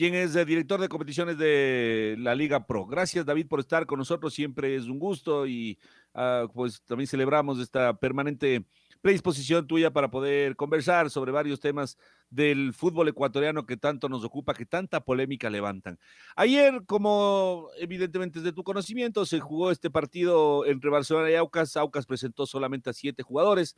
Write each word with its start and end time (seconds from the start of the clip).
quien 0.00 0.14
es 0.14 0.34
el 0.34 0.46
director 0.46 0.80
de 0.80 0.88
competiciones 0.88 1.36
de 1.36 2.16
la 2.18 2.34
Liga 2.34 2.66
Pro. 2.66 2.86
Gracias, 2.86 3.26
David, 3.26 3.46
por 3.48 3.60
estar 3.60 3.84
con 3.84 3.98
nosotros. 3.98 4.32
Siempre 4.32 4.74
es 4.74 4.84
un 4.84 4.98
gusto 4.98 5.46
y 5.46 5.78
ah, 6.14 6.46
pues 6.54 6.80
también 6.86 7.06
celebramos 7.06 7.60
esta 7.60 7.92
permanente 7.92 8.64
predisposición 9.02 9.66
tuya 9.66 9.90
para 9.90 10.10
poder 10.10 10.56
conversar 10.56 11.10
sobre 11.10 11.32
varios 11.32 11.60
temas 11.60 11.98
del 12.30 12.72
fútbol 12.72 13.08
ecuatoriano 13.08 13.66
que 13.66 13.76
tanto 13.76 14.08
nos 14.08 14.24
ocupa, 14.24 14.54
que 14.54 14.64
tanta 14.64 15.04
polémica 15.04 15.50
levantan. 15.50 15.98
Ayer, 16.34 16.82
como 16.86 17.68
evidentemente 17.76 18.38
es 18.38 18.44
de 18.46 18.54
tu 18.54 18.64
conocimiento, 18.64 19.26
se 19.26 19.38
jugó 19.38 19.70
este 19.70 19.90
partido 19.90 20.64
entre 20.64 20.88
Barcelona 20.88 21.30
y 21.30 21.34
Aucas. 21.34 21.76
Aucas 21.76 22.06
presentó 22.06 22.46
solamente 22.46 22.88
a 22.88 22.94
siete 22.94 23.22
jugadores. 23.22 23.76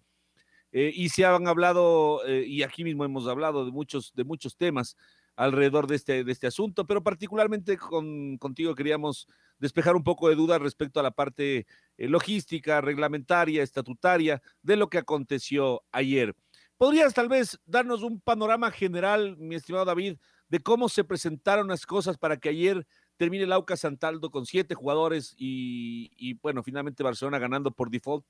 Eh, 0.70 0.92
y 0.94 1.08
se 1.08 1.26
han 1.26 1.48
hablado, 1.48 2.24
eh, 2.26 2.44
y 2.46 2.62
aquí 2.62 2.84
mismo 2.84 3.04
hemos 3.04 3.26
hablado 3.26 3.66
de 3.66 3.72
muchos, 3.72 4.12
de 4.14 4.24
muchos 4.24 4.56
temas 4.56 4.96
alrededor 5.36 5.86
de 5.86 5.96
este, 5.96 6.24
de 6.24 6.32
este 6.32 6.46
asunto, 6.46 6.86
pero 6.86 7.02
particularmente 7.02 7.76
con, 7.78 8.36
contigo 8.38 8.74
queríamos 8.74 9.26
despejar 9.58 9.96
un 9.96 10.04
poco 10.04 10.28
de 10.28 10.34
dudas 10.34 10.60
respecto 10.60 11.00
a 11.00 11.02
la 11.02 11.12
parte 11.12 11.66
eh, 11.96 12.08
logística, 12.08 12.80
reglamentaria, 12.80 13.62
estatutaria 13.62 14.42
de 14.62 14.76
lo 14.76 14.88
que 14.88 14.98
aconteció 14.98 15.82
ayer. 15.92 16.34
¿Podrías 16.76 17.14
tal 17.14 17.28
vez 17.28 17.60
darnos 17.64 18.02
un 18.02 18.20
panorama 18.20 18.70
general, 18.70 19.36
mi 19.38 19.54
estimado 19.54 19.84
David, 19.84 20.18
de 20.48 20.60
cómo 20.60 20.88
se 20.88 21.04
presentaron 21.04 21.68
las 21.68 21.86
cosas 21.86 22.18
para 22.18 22.36
que 22.38 22.48
ayer 22.48 22.86
termine 23.16 23.44
el 23.44 23.52
Aucas 23.52 23.80
Santaldo 23.80 24.30
con 24.30 24.46
siete 24.46 24.74
jugadores 24.74 25.34
y, 25.36 26.10
y 26.16 26.34
bueno, 26.34 26.62
finalmente 26.62 27.04
Barcelona 27.04 27.38
ganando 27.38 27.70
por 27.70 27.88
default? 27.88 28.24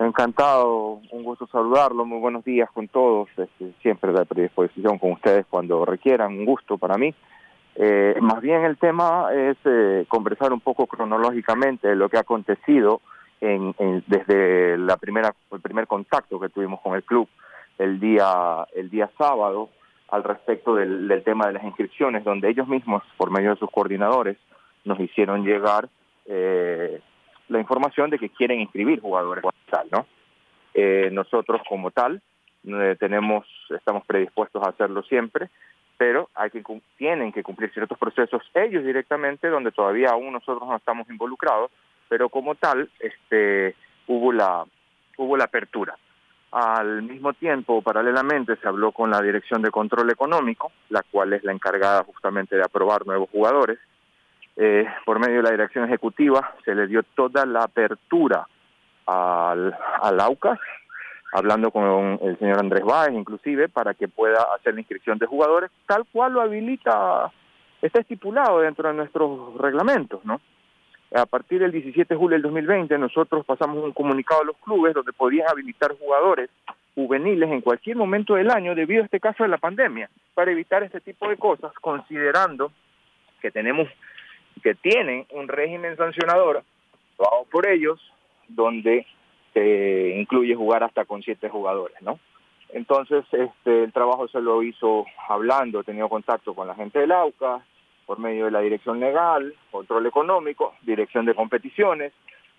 Encantado, 0.00 1.02
un 1.10 1.22
gusto 1.22 1.46
saludarlo, 1.48 2.06
muy 2.06 2.20
buenos 2.20 2.42
días 2.42 2.70
con 2.72 2.88
todos, 2.88 3.28
este, 3.36 3.74
siempre 3.82 4.10
de 4.12 4.24
predisposición 4.24 4.98
con 4.98 5.12
ustedes 5.12 5.44
cuando 5.50 5.84
requieran, 5.84 6.38
un 6.38 6.46
gusto 6.46 6.78
para 6.78 6.96
mí. 6.96 7.14
Eh, 7.76 8.16
más 8.22 8.40
bien 8.40 8.64
el 8.64 8.78
tema 8.78 9.28
es 9.30 9.58
eh, 9.66 10.06
conversar 10.08 10.54
un 10.54 10.60
poco 10.60 10.86
cronológicamente 10.86 11.88
de 11.88 11.96
lo 11.96 12.08
que 12.08 12.16
ha 12.16 12.20
acontecido 12.20 13.02
en, 13.42 13.74
desde 14.06 14.78
la 14.78 14.96
primera, 14.96 15.34
el 15.52 15.60
primer 15.60 15.86
contacto 15.86 16.40
que 16.40 16.48
tuvimos 16.48 16.80
con 16.80 16.94
el 16.94 17.02
club 17.02 17.28
el 17.76 18.00
día, 18.00 18.66
el 18.74 18.88
día 18.88 19.10
sábado 19.18 19.68
al 20.08 20.24
respecto 20.24 20.76
del, 20.76 21.22
tema 21.26 21.46
de 21.46 21.52
las 21.52 21.64
inscripciones, 21.64 22.24
donde 22.24 22.48
ellos 22.48 22.66
mismos, 22.68 23.02
por 23.18 23.30
medio 23.30 23.50
de 23.50 23.56
sus 23.56 23.70
coordinadores, 23.70 24.38
nos 24.86 24.98
hicieron 24.98 25.44
llegar 25.44 25.90
eh, 26.24 27.02
la 27.50 27.58
información 27.58 28.10
de 28.10 28.18
que 28.18 28.30
quieren 28.30 28.60
inscribir 28.60 29.00
jugadores 29.00 29.44
¿no? 29.90 30.06
Eh, 30.72 31.10
nosotros 31.12 31.60
como 31.68 31.90
tal 31.90 32.22
eh, 32.64 32.96
tenemos, 32.98 33.44
estamos 33.70 34.04
predispuestos 34.06 34.62
a 34.62 34.70
hacerlo 34.70 35.02
siempre, 35.02 35.50
pero 35.98 36.30
hay 36.34 36.50
que 36.50 36.62
tienen 36.96 37.32
que 37.32 37.42
cumplir 37.42 37.72
ciertos 37.72 37.98
procesos 37.98 38.42
ellos 38.54 38.84
directamente, 38.84 39.48
donde 39.48 39.72
todavía 39.72 40.10
aún 40.10 40.32
nosotros 40.32 40.66
no 40.66 40.76
estamos 40.76 41.10
involucrados, 41.10 41.70
pero 42.08 42.28
como 42.28 42.54
tal, 42.54 42.88
este, 43.00 43.74
hubo 44.06 44.32
la 44.32 44.64
hubo 45.16 45.36
la 45.36 45.44
apertura. 45.44 45.96
Al 46.52 47.02
mismo 47.02 47.32
tiempo, 47.32 47.82
paralelamente, 47.82 48.56
se 48.56 48.66
habló 48.66 48.92
con 48.92 49.10
la 49.10 49.20
Dirección 49.20 49.60
de 49.62 49.70
Control 49.70 50.10
Económico, 50.10 50.72
la 50.88 51.02
cual 51.02 51.32
es 51.32 51.44
la 51.44 51.52
encargada 51.52 52.02
justamente 52.04 52.56
de 52.56 52.62
aprobar 52.64 53.06
nuevos 53.06 53.28
jugadores, 53.30 53.78
eh, 54.56 54.86
por 55.04 55.18
medio 55.18 55.36
de 55.36 55.42
la 55.42 55.50
dirección 55.50 55.84
ejecutiva 55.84 56.54
se 56.64 56.74
le 56.74 56.86
dio 56.86 57.02
toda 57.02 57.46
la 57.46 57.64
apertura 57.64 58.46
al, 59.06 59.76
al 60.02 60.20
AUCAS, 60.20 60.58
hablando 61.32 61.70
con 61.70 62.18
el 62.22 62.38
señor 62.38 62.58
Andrés 62.58 62.84
Báez 62.84 63.12
inclusive, 63.12 63.68
para 63.68 63.94
que 63.94 64.08
pueda 64.08 64.46
hacer 64.56 64.74
la 64.74 64.80
inscripción 64.80 65.18
de 65.18 65.26
jugadores, 65.26 65.70
tal 65.86 66.04
cual 66.12 66.32
lo 66.32 66.40
habilita, 66.40 67.30
está 67.82 68.00
estipulado 68.00 68.60
dentro 68.60 68.88
de 68.88 68.94
nuestros 68.94 69.56
reglamentos, 69.56 70.24
¿no? 70.24 70.40
A 71.14 71.26
partir 71.26 71.60
del 71.60 71.72
17 71.72 72.14
de 72.14 72.18
julio 72.18 72.34
del 72.34 72.42
2020 72.42 72.96
nosotros 72.98 73.44
pasamos 73.44 73.82
un 73.82 73.92
comunicado 73.92 74.42
a 74.42 74.44
los 74.44 74.56
clubes 74.58 74.94
donde 74.94 75.12
podían 75.12 75.48
habilitar 75.48 75.96
jugadores 75.98 76.50
juveniles 76.94 77.50
en 77.50 77.62
cualquier 77.62 77.96
momento 77.96 78.34
del 78.34 78.50
año 78.50 78.74
debido 78.74 79.02
a 79.02 79.06
este 79.06 79.18
caso 79.18 79.42
de 79.42 79.48
la 79.48 79.58
pandemia, 79.58 80.08
para 80.34 80.52
evitar 80.52 80.82
este 80.82 81.00
tipo 81.00 81.28
de 81.28 81.36
cosas, 81.36 81.72
considerando 81.80 82.70
que 83.40 83.50
tenemos 83.50 83.88
que 84.60 84.74
tienen 84.74 85.26
un 85.30 85.48
régimen 85.48 85.96
sancionador 85.96 86.62
por 87.50 87.68
ellos 87.68 88.00
donde 88.48 89.06
se 89.52 90.16
incluye 90.16 90.54
jugar 90.54 90.84
hasta 90.84 91.04
con 91.04 91.22
siete 91.22 91.48
jugadores, 91.48 92.00
¿no? 92.02 92.18
Entonces, 92.72 93.24
este, 93.32 93.84
el 93.84 93.92
trabajo 93.92 94.28
se 94.28 94.40
lo 94.40 94.62
hizo 94.62 95.04
hablando, 95.28 95.80
he 95.80 95.84
tenido 95.84 96.08
contacto 96.08 96.54
con 96.54 96.68
la 96.68 96.74
gente 96.74 97.00
del 97.00 97.12
AUCA, 97.12 97.64
por 98.06 98.18
medio 98.18 98.46
de 98.46 98.50
la 98.50 98.60
dirección 98.60 99.00
legal, 99.00 99.54
control 99.70 100.06
económico, 100.06 100.74
dirección 100.82 101.26
de 101.26 101.34
competiciones, 101.34 102.12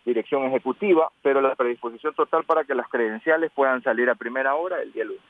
dirección 0.06 0.44
ejecutiva, 0.46 1.12
pero 1.22 1.42
la 1.42 1.56
predisposición 1.56 2.14
total 2.14 2.44
para 2.44 2.64
que 2.64 2.76
las 2.76 2.88
credenciales 2.90 3.52
puedan 3.52 3.82
salir 3.84 4.10
a 4.10 4.16
primera 4.16 4.56
hora 4.56 4.82
el 4.82 4.92
día 4.92 5.06
lunes. 5.06 5.22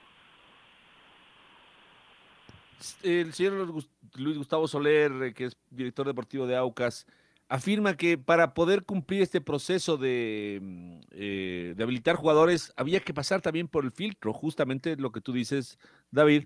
El 3.03 3.33
señor 3.33 3.67
Luis 4.15 4.37
Gustavo 4.37 4.67
Soler, 4.67 5.11
eh, 5.23 5.33
que 5.33 5.45
es 5.45 5.57
director 5.69 6.05
deportivo 6.05 6.47
de 6.47 6.55
Aucas, 6.55 7.05
afirma 7.51 7.97
que 7.97 8.17
para 8.17 8.53
poder 8.53 8.83
cumplir 8.83 9.21
este 9.21 9.41
proceso 9.41 9.97
de, 9.97 10.59
mm, 10.61 10.99
eh, 11.11 11.73
de, 11.75 11.83
habilitar 11.83 12.15
jugadores 12.15 12.73
había 12.77 13.01
que 13.01 13.13
pasar 13.13 13.41
también 13.41 13.67
por 13.67 13.83
el 13.83 13.91
filtro, 13.91 14.33
justamente 14.33 14.95
lo 14.95 15.11
que 15.11 15.21
tú 15.21 15.33
dices, 15.33 15.77
David, 16.11 16.45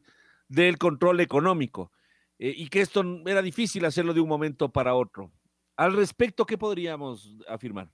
del 0.50 0.78
control 0.78 1.20
económico, 1.20 1.92
eh, 2.40 2.54
y 2.56 2.70
que 2.70 2.82
esto 2.82 3.04
era 3.28 3.42
difícil 3.42 3.86
hacerlo 3.86 4.14
de 4.14 4.22
un 4.22 4.30
momento 4.30 4.70
para 4.70 4.96
otro. 4.96 5.32
Al 5.78 5.96
respecto, 5.96 6.46
¿qué 6.46 6.58
podríamos 6.58 7.38
afirmar? 7.48 7.88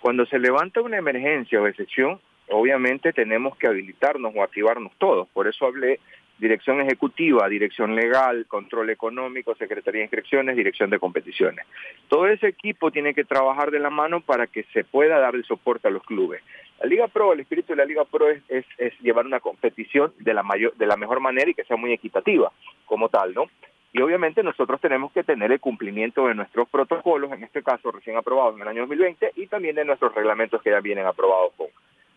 Cuando 0.00 0.26
se 0.26 0.38
levanta 0.38 0.80
una 0.80 0.98
emergencia 0.98 1.60
o 1.60 1.66
excepción, 1.66 2.20
obviamente 2.50 3.12
tenemos 3.12 3.56
que 3.56 3.68
habilitarnos 3.68 4.32
o 4.34 4.42
activarnos 4.42 4.92
todos. 4.98 5.28
Por 5.28 5.46
eso 5.46 5.64
hablé 5.66 6.00
dirección 6.38 6.80
ejecutiva, 6.80 7.48
dirección 7.48 7.94
legal, 7.94 8.46
control 8.46 8.90
económico, 8.90 9.54
secretaría 9.54 10.00
de 10.00 10.04
inscripciones, 10.04 10.56
dirección 10.56 10.90
de 10.90 10.98
competiciones. 10.98 11.66
Todo 12.08 12.26
ese 12.26 12.48
equipo 12.48 12.90
tiene 12.90 13.14
que 13.14 13.24
trabajar 13.24 13.70
de 13.70 13.78
la 13.78 13.90
mano 13.90 14.20
para 14.20 14.46
que 14.46 14.64
se 14.72 14.84
pueda 14.84 15.18
dar 15.18 15.34
el 15.34 15.44
soporte 15.44 15.88
a 15.88 15.90
los 15.90 16.02
clubes. 16.02 16.42
La 16.80 16.86
Liga 16.86 17.08
Pro, 17.08 17.32
el 17.32 17.40
espíritu 17.40 17.72
de 17.72 17.76
la 17.76 17.84
Liga 17.84 18.04
Pro 18.04 18.28
es, 18.28 18.64
llevar 19.00 19.26
una 19.26 19.40
competición 19.40 20.12
de 20.18 20.34
la, 20.34 20.42
mayor, 20.42 20.74
de 20.76 20.86
la 20.86 20.96
mejor 20.96 21.20
manera 21.20 21.50
y 21.50 21.54
que 21.54 21.64
sea 21.64 21.76
muy 21.76 21.92
equitativa 21.92 22.52
como 22.86 23.08
tal, 23.08 23.32
¿no? 23.32 23.46
Y 23.92 24.02
obviamente 24.02 24.42
nosotros 24.42 24.80
tenemos 24.80 25.12
que 25.12 25.22
tener 25.22 25.52
el 25.52 25.60
cumplimiento 25.60 26.26
de 26.26 26.34
nuestros 26.34 26.68
protocolos, 26.68 27.30
en 27.30 27.44
este 27.44 27.62
caso 27.62 27.92
recién 27.92 28.16
aprobados 28.16 28.56
en 28.56 28.62
el 28.62 28.68
año 28.68 28.80
2020, 28.80 29.32
y 29.36 29.46
también 29.46 29.76
de 29.76 29.84
nuestros 29.84 30.12
reglamentos 30.12 30.60
que 30.62 30.70
ya 30.70 30.80
vienen 30.80 31.06
aprobados 31.06 31.52
con 31.56 31.68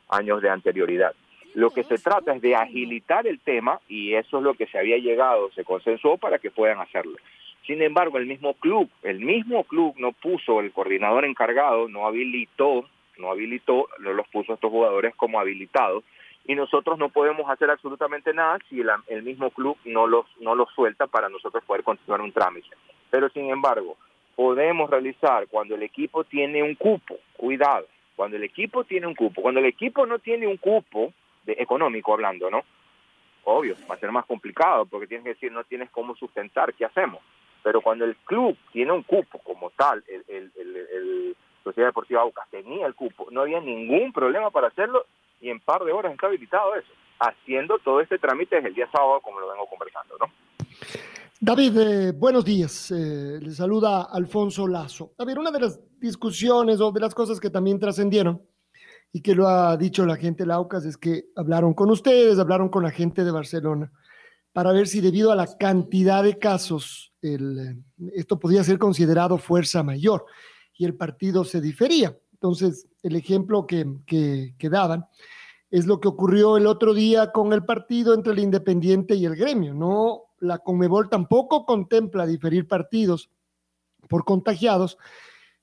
años 0.10 0.42
de 0.42 0.50
anterioridad. 0.50 1.14
Lo 1.57 1.71
que 1.71 1.83
se 1.86 1.98
trata 1.98 2.36
es 2.36 2.42
de 2.44 2.56
agilitar 2.56 3.25
el 3.25 3.39
tema 3.39 3.81
y 3.89 4.13
eso 4.13 4.38
es 4.38 4.44
lo 4.44 4.54
que 4.54 4.68
se 4.68 4.77
había 4.77 5.00
llegado, 5.00 5.50
se 5.54 5.63
consensuó 5.63 6.19
para 6.19 6.38
que 6.38 6.51
puedan 6.51 6.80
hacerlo. 6.80 7.18
Sin 7.65 7.81
embargo, 7.81 8.19
el 8.19 8.27
mismo 8.27 8.54
club, 8.54 8.88
el 9.01 9.21
mismo 9.21 9.63
club 9.63 9.95
no 9.98 10.12
puso 10.12 10.59
el 10.59 10.71
coordinador 10.71 11.25
encargado, 11.25 11.89
no 11.89 12.06
habilitó, 12.06 12.86
no 13.18 13.31
habilitó, 13.31 13.88
no 13.98 14.13
los 14.13 14.27
puso 14.27 14.51
a 14.51 14.56
estos 14.56 14.69
jugadores 14.69 15.15
como 15.15 15.39
habilitados 15.39 16.04
y 16.45 16.54
nosotros 16.54 17.00
no 17.00 17.09
podemos 17.09 17.50
hacer 17.50 17.71
absolutamente 17.71 18.36
nada 18.36 18.59
si 18.69 18.83
el, 19.07 19.24
mismo 19.24 19.50
club 19.50 19.77
no 19.83 20.06
los 20.06 20.27
no 20.39 20.54
los 20.54 20.69
suelta 20.75 21.07
para 21.07 21.27
nosotros 21.27 21.63
poder 21.65 21.81
continuar 21.81 22.21
un 22.21 22.33
trámite. 22.33 22.69
Pero 23.09 23.30
sin 23.30 23.50
embargo, 23.50 23.98
podemos 24.36 24.92
realizar 24.92 25.48
cuando 25.48 25.74
el 25.74 25.81
equipo 25.81 26.24
tiene 26.24 26.62
un 26.62 26.75
cupo, 26.75 27.15
cuidado, 27.36 27.88
Cuando 28.15 28.38
el 28.38 28.44
equipo 28.44 28.83
tiene 28.83 29.07
un 29.07 29.15
cupo, 29.15 29.42
cuando 29.42 29.59
el 29.59 29.65
equipo 29.65 30.06
no 30.06 30.19
tiene 30.19 30.45
un 30.45 30.57
cupo 30.57 31.13
de, 31.48 31.54
económico 31.54 32.14
hablando, 32.14 32.52
¿no? 32.52 32.64
Obvio, 33.46 33.76
va 33.90 33.96
a 33.96 34.00
ser 34.00 34.12
más 34.12 34.26
complicado 34.26 34.86
porque 34.86 35.08
tienes 35.08 35.24
que 35.24 35.34
decir, 35.34 35.52
no 35.52 35.64
tienes 35.64 35.90
cómo 35.90 36.16
sustentar, 36.16 36.74
¿qué 36.74 36.86
hacemos? 36.86 37.22
Pero 37.64 37.82
cuando 37.82 38.06
el 38.06 38.16
club 38.18 38.58
tiene 38.72 38.92
un 38.92 39.04
cupo 39.04 39.40
como 39.40 39.72
tal, 39.72 40.04
el, 40.08 41.36
Sociedad 41.64 41.90
Deportiva 41.90 42.22
Aucas 42.22 42.48
tenía 42.50 42.86
el 42.88 42.96
cupo, 42.96 43.28
no 43.30 43.42
había 43.42 43.60
ningún 43.60 44.14
problema 44.14 44.52
para 44.52 44.68
hacerlo 44.68 45.06
y 45.42 45.50
en 45.50 45.60
par 45.60 45.84
de 45.84 45.92
horas 45.92 46.14
está 46.14 46.28
habilitado 46.28 46.76
eso, 46.76 46.88
haciendo 47.20 47.78
todo 47.80 48.00
este 48.00 48.18
trámite 48.20 48.56
desde 48.56 48.70
el 48.70 48.76
día 48.76 48.90
sábado, 48.90 49.20
como 49.22 49.42
lo 49.42 49.50
vengo 49.50 49.66
conversando, 49.66 50.16
¿no? 50.18 50.28
David, 51.40 51.78
eh, 51.78 52.12
buenos 52.14 52.46
días. 52.46 52.90
Eh, 52.92 53.40
le 53.42 53.52
saluda 53.52 54.08
Alfonso 54.12 54.68
Lazo. 54.68 55.12
A 55.20 55.26
ver, 55.26 55.38
una 55.38 55.52
de 55.52 55.60
las 55.60 56.00
discusiones 56.00 56.80
o 56.80 56.92
de 56.92 57.00
las 57.02 57.14
cosas 57.14 57.40
que 57.40 57.50
también 57.50 57.80
trascendieron 57.80 58.42
y 59.12 59.21
que 59.21 59.36
lo 59.36 59.48
ha 59.48 59.77
dicho 59.77 60.06
la 60.06 60.18
gente 60.18 60.45
Laucas 60.45 60.86
es 60.86 60.98
que 60.98 61.25
hablaron 61.36 61.74
con 61.74 61.89
ustedes, 61.89 62.39
hablaron 62.39 62.69
con 62.69 62.83
la 62.83 62.92
gente 62.92 63.24
de 63.24 63.31
Barcelona 63.31 63.92
para 64.54 64.71
ver 64.71 64.88
si 64.88 65.01
debido 65.01 65.31
a 65.31 65.36
la 65.36 65.48
cantidad 65.57 66.24
de 66.24 66.38
casos 66.39 67.13
el, 67.21 67.83
esto 68.13 68.39
podía 68.39 68.63
ser 68.63 68.80
considerado 68.80 69.38
fuerza 69.38 69.83
mayor 69.83 70.25
y 70.77 70.86
el 70.86 70.95
partido 70.95 71.44
se 71.44 71.62
difería. 71.62 72.18
Entonces, 72.33 72.88
el 73.01 73.15
ejemplo 73.15 73.65
que, 73.65 73.86
que, 74.06 74.56
que 74.57 74.69
daban 74.69 75.06
es 75.69 75.86
lo 75.86 76.00
que 76.00 76.07
ocurrió 76.07 76.57
el 76.57 76.68
otro 76.68 76.94
día 76.94 77.31
con 77.31 77.51
el 77.54 77.65
partido 77.65 78.13
entre 78.13 78.33
el 78.33 78.39
Independiente 78.39 79.15
y 79.15 79.25
el 79.25 79.36
Gremio. 79.36 79.74
No 79.74 80.24
la 80.39 80.59
Conmebol 80.59 81.09
tampoco 81.09 81.65
contempla 81.65 82.25
diferir 82.25 82.68
partidos 82.68 83.30
por 84.07 84.24
contagiados, 84.24 84.98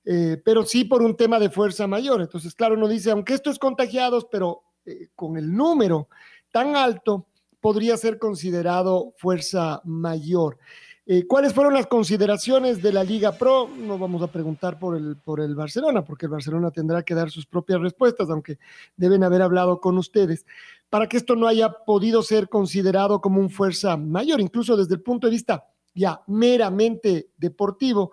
eh, 0.04 0.40
pero 0.44 0.64
sí 0.64 0.84
por 0.84 1.02
un 1.02 1.16
tema 1.16 1.38
de 1.38 1.50
fuerza 1.50 1.86
mayor. 1.86 2.20
Entonces, 2.20 2.54
claro, 2.54 2.74
uno 2.74 2.88
dice, 2.88 3.10
aunque 3.10 3.34
esto 3.34 3.50
es 3.50 3.58
contagiados, 3.58 4.26
pero 4.30 4.62
eh, 4.84 5.08
con 5.14 5.36
el 5.36 5.54
número 5.54 6.08
tan 6.50 6.76
alto, 6.76 7.26
podría 7.60 7.96
ser 7.96 8.18
considerado 8.18 9.14
fuerza 9.16 9.80
mayor. 9.84 10.58
Eh, 11.06 11.26
¿Cuáles 11.26 11.52
fueron 11.52 11.74
las 11.74 11.86
consideraciones 11.86 12.82
de 12.82 12.92
la 12.92 13.04
Liga 13.04 13.32
Pro? 13.32 13.68
No 13.68 13.98
vamos 13.98 14.22
a 14.22 14.26
preguntar 14.26 14.78
por 14.78 14.96
el, 14.96 15.16
por 15.16 15.40
el 15.40 15.54
Barcelona, 15.54 16.02
porque 16.02 16.26
el 16.26 16.32
Barcelona 16.32 16.70
tendrá 16.70 17.02
que 17.02 17.14
dar 17.14 17.30
sus 17.30 17.44
propias 17.44 17.80
respuestas, 17.80 18.30
aunque 18.30 18.58
deben 18.96 19.22
haber 19.22 19.42
hablado 19.42 19.80
con 19.80 19.98
ustedes 19.98 20.46
para 20.88 21.06
que 21.06 21.18
esto 21.18 21.36
no 21.36 21.46
haya 21.46 21.70
podido 21.84 22.22
ser 22.22 22.48
considerado 22.48 23.20
como 23.20 23.40
un 23.40 23.50
fuerza 23.50 23.96
mayor, 23.96 24.40
incluso 24.40 24.76
desde 24.76 24.94
el 24.94 25.02
punto 25.02 25.26
de 25.26 25.32
vista 25.32 25.66
ya 25.94 26.22
meramente 26.26 27.30
deportivo. 27.36 28.12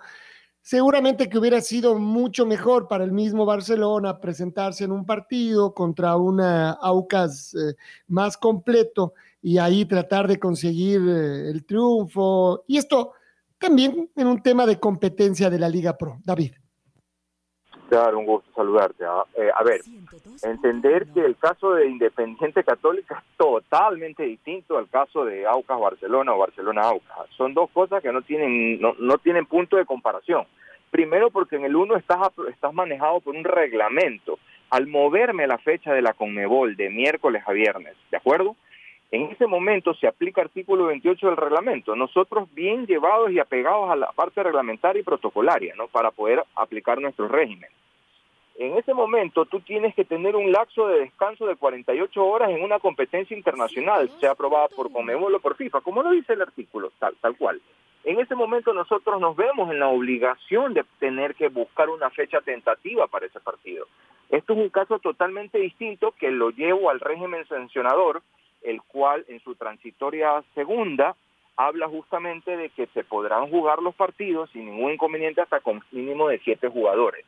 Seguramente 0.63 1.27
que 1.27 1.39
hubiera 1.39 1.59
sido 1.59 1.97
mucho 1.97 2.45
mejor 2.45 2.87
para 2.87 3.03
el 3.03 3.11
mismo 3.11 3.45
Barcelona 3.45 4.19
presentarse 4.19 4.83
en 4.83 4.91
un 4.91 5.05
partido 5.05 5.73
contra 5.73 6.15
una 6.17 6.71
Aucas 6.71 7.55
eh, 7.55 7.75
más 8.07 8.37
completo 8.37 9.13
y 9.41 9.57
ahí 9.57 9.85
tratar 9.85 10.27
de 10.27 10.37
conseguir 10.37 11.01
eh, 11.01 11.49
el 11.49 11.65
triunfo. 11.65 12.63
Y 12.67 12.77
esto 12.77 13.13
también 13.57 14.11
en 14.15 14.27
un 14.27 14.41
tema 14.41 14.67
de 14.67 14.79
competencia 14.79 15.49
de 15.49 15.59
la 15.59 15.67
Liga 15.67 15.97
Pro. 15.97 16.19
David. 16.23 16.53
Claro, 17.91 18.19
un 18.19 18.25
gusto 18.25 18.49
saludarte. 18.55 19.03
Ah, 19.03 19.25
eh, 19.35 19.49
a 19.53 19.65
ver, 19.65 19.81
entender 20.43 21.07
que 21.13 21.25
el 21.25 21.35
caso 21.35 21.73
de 21.73 21.87
Independiente 21.87 22.63
Católica 22.63 23.15
es 23.15 23.37
totalmente 23.37 24.23
distinto 24.23 24.77
al 24.77 24.87
caso 24.87 25.25
de 25.25 25.45
Aucas 25.45 25.77
Barcelona 25.77 26.33
o 26.33 26.37
Barcelona 26.37 26.83
Aucas. 26.83 27.27
Son 27.35 27.53
dos 27.53 27.69
cosas 27.71 28.01
que 28.01 28.13
no 28.13 28.21
tienen 28.21 28.79
no, 28.79 28.95
no 28.97 29.17
tienen 29.17 29.45
punto 29.45 29.75
de 29.75 29.85
comparación. 29.85 30.45
Primero 30.89 31.31
porque 31.31 31.57
en 31.57 31.65
el 31.65 31.75
uno 31.75 31.97
estás 31.97 32.19
estás 32.49 32.73
manejado 32.73 33.19
por 33.19 33.35
un 33.35 33.43
reglamento. 33.43 34.39
Al 34.69 34.87
moverme 34.87 35.45
la 35.45 35.57
fecha 35.57 35.93
de 35.93 36.01
la 36.01 36.13
Conmebol 36.13 36.77
de 36.77 36.89
miércoles 36.89 37.43
a 37.45 37.51
viernes, 37.51 37.97
¿de 38.09 38.15
acuerdo? 38.15 38.55
En 39.11 39.23
ese 39.23 39.47
momento 39.47 39.93
se 39.95 40.07
aplica 40.07 40.39
artículo 40.39 40.85
28 40.85 41.27
del 41.27 41.35
reglamento. 41.35 41.93
Nosotros 41.97 42.47
bien 42.53 42.87
llevados 42.87 43.31
y 43.31 43.39
apegados 43.39 43.91
a 43.91 43.97
la 43.97 44.13
parte 44.13 44.41
reglamentaria 44.41 45.01
y 45.01 45.03
protocolaria, 45.03 45.75
¿no? 45.75 45.89
Para 45.89 46.11
poder 46.11 46.41
aplicar 46.55 47.01
nuestro 47.01 47.27
régimen 47.27 47.69
en 48.61 48.77
ese 48.77 48.93
momento 48.93 49.45
tú 49.45 49.59
tienes 49.61 49.95
que 49.95 50.05
tener 50.05 50.35
un 50.35 50.51
lapso 50.51 50.87
de 50.87 50.99
descanso 50.99 51.47
de 51.47 51.55
48 51.55 52.23
horas 52.23 52.51
en 52.51 52.61
una 52.61 52.77
competencia 52.77 53.35
internacional, 53.35 54.07
sea 54.19 54.31
aprobada 54.31 54.67
por 54.67 54.91
Comebol 54.91 55.33
o 55.33 55.39
por 55.39 55.55
FIFA, 55.55 55.81
como 55.81 56.03
lo 56.03 56.11
dice 56.11 56.33
el 56.33 56.43
artículo, 56.43 56.91
tal, 56.99 57.15
tal 57.21 57.35
cual. 57.37 57.59
En 58.03 58.19
ese 58.19 58.35
momento 58.35 58.71
nosotros 58.71 59.19
nos 59.19 59.35
vemos 59.35 59.71
en 59.71 59.79
la 59.79 59.87
obligación 59.87 60.75
de 60.75 60.85
tener 60.99 61.33
que 61.33 61.49
buscar 61.49 61.89
una 61.89 62.11
fecha 62.11 62.39
tentativa 62.41 63.07
para 63.07 63.25
ese 63.25 63.39
partido. 63.39 63.87
Esto 64.29 64.53
es 64.53 64.59
un 64.59 64.69
caso 64.69 64.99
totalmente 64.99 65.57
distinto 65.57 66.13
que 66.19 66.29
lo 66.29 66.51
llevo 66.51 66.91
al 66.91 66.99
régimen 66.99 67.47
sancionador, 67.47 68.21
el 68.61 68.83
cual 68.83 69.25
en 69.27 69.39
su 69.39 69.55
transitoria 69.55 70.43
segunda 70.53 71.15
habla 71.57 71.87
justamente 71.87 72.55
de 72.55 72.69
que 72.69 72.85
se 72.93 73.03
podrán 73.03 73.49
jugar 73.49 73.81
los 73.81 73.95
partidos 73.95 74.51
sin 74.51 74.67
ningún 74.67 74.93
inconveniente 74.93 75.41
hasta 75.41 75.61
con 75.61 75.83
mínimo 75.91 76.27
de 76.27 76.37
siete 76.39 76.67
jugadores 76.67 77.25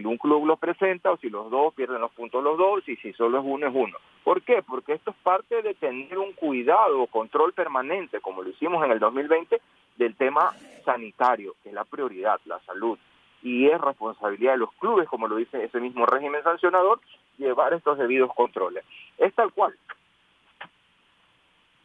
si 0.00 0.04
un 0.04 0.18
club 0.18 0.44
los 0.44 0.58
presenta 0.58 1.12
o 1.12 1.16
si 1.18 1.30
los 1.30 1.48
dos 1.50 1.72
pierden 1.72 2.00
los 2.00 2.10
puntos 2.10 2.42
los 2.42 2.58
dos 2.58 2.82
y 2.88 2.96
si 2.96 3.12
solo 3.12 3.38
es 3.38 3.44
uno 3.46 3.68
es 3.68 3.72
uno. 3.72 3.96
¿Por 4.24 4.42
qué? 4.42 4.60
Porque 4.62 4.94
esto 4.94 5.12
es 5.12 5.16
parte 5.22 5.62
de 5.62 5.74
tener 5.74 6.18
un 6.18 6.32
cuidado 6.32 7.02
o 7.02 7.06
control 7.06 7.52
permanente, 7.52 8.20
como 8.20 8.42
lo 8.42 8.50
hicimos 8.50 8.84
en 8.84 8.90
el 8.90 8.98
2020, 8.98 9.60
del 9.96 10.16
tema 10.16 10.52
sanitario, 10.84 11.54
que 11.62 11.68
es 11.68 11.74
la 11.74 11.84
prioridad, 11.84 12.40
la 12.46 12.58
salud. 12.66 12.98
Y 13.44 13.68
es 13.68 13.80
responsabilidad 13.80 14.52
de 14.52 14.58
los 14.58 14.72
clubes, 14.80 15.08
como 15.08 15.28
lo 15.28 15.36
dice 15.36 15.62
ese 15.62 15.78
mismo 15.78 16.06
régimen 16.06 16.42
sancionador, 16.42 17.00
llevar 17.38 17.72
estos 17.72 17.96
debidos 17.96 18.30
controles. 18.34 18.84
Es 19.18 19.32
tal 19.34 19.52
cual. 19.52 19.76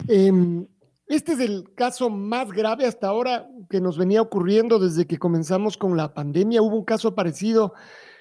Em, 0.08 0.66
este 1.10 1.34
es 1.34 1.40
el 1.40 1.74
caso 1.76 2.12
más 2.12 2.52
grave 2.52 2.86
hasta 2.86 3.08
ahora 3.08 3.48
que 3.68 3.82
nos 3.82 3.98
venía 3.98 4.22
ocurriendo 4.22 4.78
desde 4.78 5.08
que 5.08 5.18
comenzamos 5.18 5.76
con 5.76 5.98
la 5.98 6.14
pandemia. 6.14 6.62
Hubo 6.62 6.78
un 6.78 6.86
caso 6.86 7.16
parecido 7.16 7.74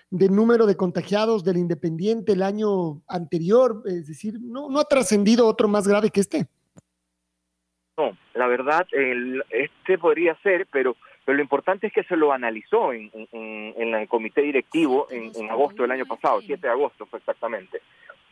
de 0.08 0.30
número 0.30 0.64
de 0.64 0.74
contagiados 0.74 1.44
del 1.44 1.58
Independiente 1.58 2.32
el 2.32 2.42
año 2.42 3.02
anterior, 3.06 3.82
es 3.84 4.06
decir, 4.06 4.38
no, 4.40 4.80
ha 4.80 4.84
trascendido 4.84 5.46
otro 5.46 5.68
más 5.68 5.86
grave 5.86 6.08
que 6.08 6.20
este. 6.20 6.46
No, 7.98 8.16
la 8.32 8.46
verdad, 8.46 8.86
el, 8.92 9.44
este 9.50 9.98
podría 9.98 10.34
ser, 10.36 10.66
pero, 10.72 10.96
pero 11.26 11.36
lo 11.36 11.42
importante 11.42 11.88
es 11.88 11.92
que 11.92 12.04
se 12.04 12.16
lo 12.16 12.32
analizó 12.32 12.94
en, 12.94 13.10
en, 13.32 13.94
el 13.94 14.08
comité 14.08 14.40
directivo 14.40 15.08
en, 15.10 15.30
en 15.34 15.50
agosto 15.50 15.82
del 15.82 15.90
año 15.90 16.06
pasado, 16.06 16.40
7 16.40 16.66
de 16.66 16.72
agosto 16.72 17.04
fue 17.04 17.18
exactamente. 17.18 17.82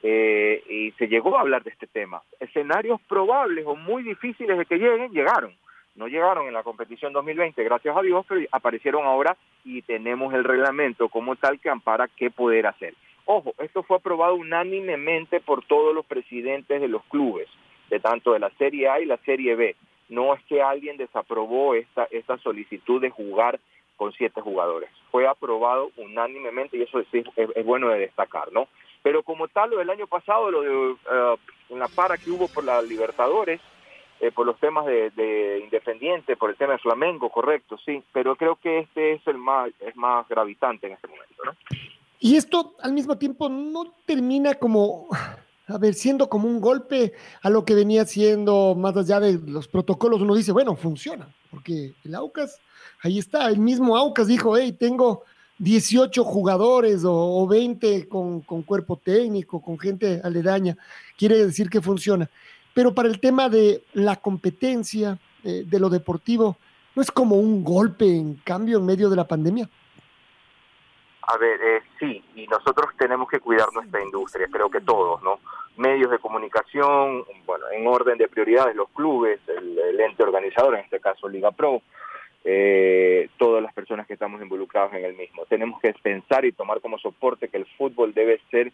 Eh, 0.09 0.63
y 0.69 0.93
se 0.93 1.09
llegó 1.09 1.37
a 1.37 1.41
hablar 1.41 1.65
de 1.65 1.71
este 1.71 1.89
tema. 1.89 2.23
Escenarios 2.39 3.01
probables 3.09 3.67
o 3.67 3.75
muy 3.75 4.05
difíciles 4.05 4.57
de 4.57 4.65
que 4.65 4.77
lleguen, 4.77 5.11
llegaron. 5.11 5.53
No 5.97 6.07
llegaron 6.07 6.47
en 6.47 6.55
la 6.55 6.63
competición 6.63 7.13
2020, 7.13 7.65
gracias 7.65 7.97
a 7.97 8.03
Dios, 8.03 8.25
pero 8.29 8.47
aparecieron 8.53 9.05
ahora 9.05 9.37
y 9.65 9.83
tenemos 9.83 10.33
el 10.33 10.45
reglamento 10.45 11.09
como 11.09 11.35
tal 11.35 11.59
que 11.59 11.71
ampara 11.71 12.09
qué 12.17 12.31
poder 12.31 12.69
hacer. 12.69 12.95
Ojo, 13.25 13.53
esto 13.59 13.83
fue 13.83 13.97
aprobado 13.97 14.37
unánimemente 14.37 15.41
por 15.41 15.65
todos 15.65 15.93
los 15.93 16.07
presidentes 16.07 16.81
de 16.81 16.87
los 16.87 17.03
clubes, 17.07 17.49
de 17.91 17.99
tanto 17.99 18.33
de 18.33 18.39
la 18.39 18.51
Serie 18.51 18.89
A 18.89 19.01
y 19.01 19.07
la 19.07 19.17
Serie 19.25 19.57
B. 19.57 19.75
No 20.09 20.35
es 20.35 20.45
que 20.45 20.63
alguien 20.63 20.99
desaprobó 20.99 21.75
esta, 21.75 22.07
esta 22.13 22.39
solicitud 22.39 23.01
de 23.01 23.11
jugar 23.11 23.59
con 23.97 24.13
siete 24.13 24.41
jugadores. 24.41 24.89
Fue 25.11 25.27
aprobado 25.27 25.91
unánimemente 25.97 26.77
y 26.77 26.83
eso 26.83 27.01
es, 27.01 27.09
es 27.35 27.65
bueno 27.65 27.89
de 27.89 27.99
destacar, 27.99 28.53
¿no? 28.53 28.69
Pero 29.07 29.23
como 29.23 29.47
tal, 29.47 29.71
lo 29.71 29.79
del 29.79 29.89
año 29.89 30.09
pasado, 30.09 30.51
lo 30.51 30.63
de 30.63 30.69
uh, 30.69 31.77
la 31.77 31.87
para 31.87 32.19
que 32.19 32.29
hubo 32.29 32.49
por 32.49 32.65
la 32.65 32.83
Libertadores, 32.83 33.61
eh, 34.19 34.33
por 34.33 34.45
los 34.45 34.59
temas 34.59 34.85
de, 34.85 35.61
Independiente, 35.63 36.37
por 36.37 36.51
el 36.51 36.57
tema 36.57 36.73
de 36.73 36.81
Flamengo, 36.81 37.31
correcto, 37.31 37.79
sí, 37.87 38.03
pero 38.13 38.35
creo 38.35 38.57
que 38.57 38.81
este 38.81 39.13
es 39.13 39.27
el 39.29 39.39
más, 39.39 39.71
es 39.79 39.95
más 39.95 40.27
gravitante 40.29 40.89
en 40.89 40.95
este 40.95 41.07
momento, 41.07 41.45
¿no? 41.45 41.53
Y 42.19 42.35
esto 42.35 42.75
al 42.83 42.95
mismo 42.95 43.17
tiempo 43.17 43.49
no 43.49 43.95
termina 44.07 44.55
como, 44.55 45.07
a 45.69 45.79
ver, 45.79 45.95
siendo 45.95 46.29
como 46.29 46.49
un 46.49 46.61
golpe 46.61 47.13
a 47.43 47.49
lo 47.49 47.65
que 47.65 47.77
venía 47.77 48.07
siendo 48.07 48.75
más 48.75 48.97
allá 48.97 49.21
de 49.21 49.39
los 49.47 49.69
protocolos, 49.69 50.21
uno 50.21 50.35
dice, 50.35 50.51
bueno, 50.51 50.75
funciona, 50.75 51.33
porque 51.53 51.95
el 52.03 52.13
Aucas, 52.17 52.61
ahí 53.05 53.21
está, 53.21 53.49
el 53.51 53.61
mismo 53.61 53.97
Aucas 53.97 54.27
dijo, 54.27 54.57
hey, 54.57 54.73
tengo 54.73 55.23
18 55.59 56.25
jugadores 56.25 57.03
o, 57.05 57.47
20 57.47 58.09
con, 58.09 58.41
cuerpo 58.41 58.97
técnico, 58.97 59.61
con 59.63 59.79
gente 59.79 60.21
aledaña, 60.23 60.77
quiere 61.17 61.37
decir 61.39 61.71
que 61.71 61.81
funciona. 61.81 62.29
Pero 62.75 62.95
para 62.95 63.09
el 63.09 63.21
tema 63.21 63.49
de 63.49 63.85
la 63.95 64.17
competencia, 64.17 65.19
eh, 65.45 65.65
de 65.67 65.81
lo 65.81 65.89
deportivo, 65.89 66.57
¿no 66.95 67.03
es 67.03 67.11
como 67.11 67.37
un 67.37 67.65
golpe 67.65 68.05
en 68.05 68.35
cambio 68.45 68.79
en 68.79 68.87
medio 68.87 69.09
de 69.09 69.17
la 69.17 69.27
pandemia? 69.27 69.69
A 71.29 71.39
ver, 71.39 71.59
eh, 71.61 71.83
sí, 71.99 72.23
y 72.37 72.47
nosotros 72.47 72.91
tenemos 72.99 73.29
que 73.29 73.41
cuidar 73.41 73.67
nuestra 73.73 74.01
industria, 74.03 74.47
creo 74.51 74.71
que 74.71 74.81
todos, 74.81 75.23
¿no? 75.23 75.41
Medios 75.77 76.11
de 76.11 76.19
comunicación, 76.19 77.25
bueno, 77.45 77.65
en 77.73 77.87
orden 77.87 78.17
de 78.17 78.29
prioridades, 78.29 78.77
los 78.77 78.89
clubes, 78.91 79.41
el 79.49 80.01
ente 80.01 80.23
organizador, 80.23 80.75
en 80.75 80.85
este 80.85 81.01
caso 81.01 81.29
Liga 81.29 81.51
Pro, 81.51 81.83
eh, 82.49 83.29
todas 83.39 83.61
las 83.61 83.75
personas 83.75 84.07
que 84.07 84.13
estamos 84.13 84.41
involucrados 84.41 84.93
en 84.93 85.05
el 85.05 85.15
mismo. 85.15 85.45
Tenemos 85.47 85.81
que 85.81 85.93
pensar 85.95 86.45
y 86.45 86.53
tomar 86.53 86.81
como 86.81 86.97
soporte 86.97 87.49
que 87.49 87.57
el 87.57 87.67
fútbol 87.77 88.15
debe 88.15 88.41
ser 88.53 88.69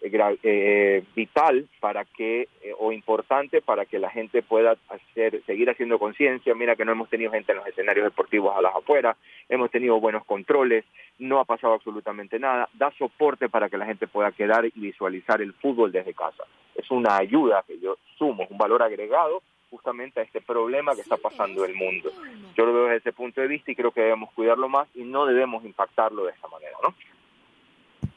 eh, 0.00 0.38
eh, 0.44 1.02
vital 1.16 1.66
para 1.80 2.04
que 2.04 2.48
o 2.78 2.92
importante 2.92 3.62
para 3.62 3.84
que 3.84 3.98
la 3.98 4.10
gente 4.10 4.42
pueda 4.42 4.76
hacer 4.90 5.42
seguir 5.44 5.68
haciendo 5.68 5.98
conciencia. 5.98 6.54
Mira 6.54 6.76
que 6.76 6.84
no 6.84 6.92
hemos 6.92 7.10
tenido 7.10 7.32
gente 7.32 7.50
en 7.50 7.58
los 7.58 7.66
escenarios 7.66 8.04
deportivos 8.04 8.56
a 8.56 8.62
las 8.62 8.76
afueras 8.76 9.16
hemos 9.48 9.72
tenido 9.72 9.98
buenos 9.98 10.24
controles 10.24 10.84
no 11.18 11.40
ha 11.40 11.44
pasado 11.44 11.74
absolutamente 11.74 12.38
nada. 12.38 12.68
Da 12.74 12.92
soporte 12.92 13.48
para 13.48 13.68
que 13.68 13.78
la 13.78 13.86
gente 13.86 14.06
pueda 14.06 14.30
quedar 14.30 14.66
y 14.66 14.72
visualizar 14.76 15.42
el 15.42 15.52
fútbol 15.54 15.90
desde 15.90 16.14
casa. 16.14 16.44
Es 16.76 16.88
una 16.92 17.16
ayuda 17.16 17.64
que 17.66 17.80
yo 17.80 17.96
sumo 18.18 18.46
un 18.48 18.58
valor 18.58 18.84
agregado 18.84 19.42
justamente 19.76 20.20
a 20.20 20.22
este 20.22 20.40
problema 20.40 20.94
que 20.94 21.02
está 21.02 21.18
pasando 21.18 21.64
el 21.64 21.74
mundo. 21.74 22.10
Yo 22.56 22.64
lo 22.64 22.72
veo 22.72 22.84
desde 22.84 22.96
ese 22.96 23.12
punto 23.12 23.42
de 23.42 23.48
vista 23.48 23.70
y 23.70 23.76
creo 23.76 23.92
que 23.92 24.00
debemos 24.00 24.32
cuidarlo 24.32 24.68
más 24.68 24.88
y 24.94 25.04
no 25.04 25.26
debemos 25.26 25.64
impactarlo 25.64 26.24
de 26.24 26.32
esta 26.32 26.48
manera, 26.48 26.76
¿no? 26.82 26.94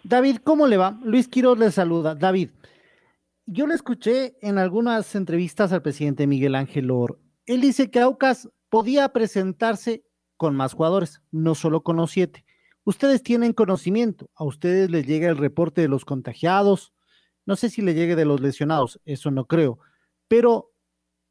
David, 0.03 0.37
¿cómo 0.37 0.67
le 0.67 0.77
va? 0.77 0.97
Luis 1.03 1.27
Quiroz 1.27 1.59
le 1.59 1.69
saluda. 1.71 2.15
David, 2.15 2.49
yo 3.45 3.67
le 3.67 3.75
escuché 3.75 4.37
en 4.41 4.57
algunas 4.57 5.13
entrevistas 5.15 5.73
al 5.73 5.81
presidente 5.81 6.27
Miguel 6.27 6.55
Ángel 6.55 6.89
Or. 6.91 7.19
Él 7.45 7.61
dice 7.61 7.91
que 7.91 7.99
Aucas 7.99 8.49
podía 8.69 9.09
presentarse 9.09 10.03
con 10.37 10.55
más 10.55 10.73
jugadores, 10.73 11.21
no 11.31 11.53
solo 11.55 11.83
con 11.83 11.97
los 11.97 12.11
siete. 12.11 12.45
Ustedes 12.85 13.21
tienen 13.21 13.53
conocimiento, 13.53 14.29
a 14.35 14.45
ustedes 14.45 14.89
les 14.89 15.05
llega 15.05 15.27
el 15.27 15.37
reporte 15.37 15.81
de 15.81 15.89
los 15.89 16.05
contagiados, 16.05 16.93
no 17.45 17.55
sé 17.55 17.69
si 17.69 17.81
le 17.81 17.93
llegue 17.93 18.15
de 18.15 18.25
los 18.25 18.39
lesionados, 18.39 19.01
eso 19.05 19.31
no 19.31 19.45
creo, 19.45 19.79
pero 20.27 20.71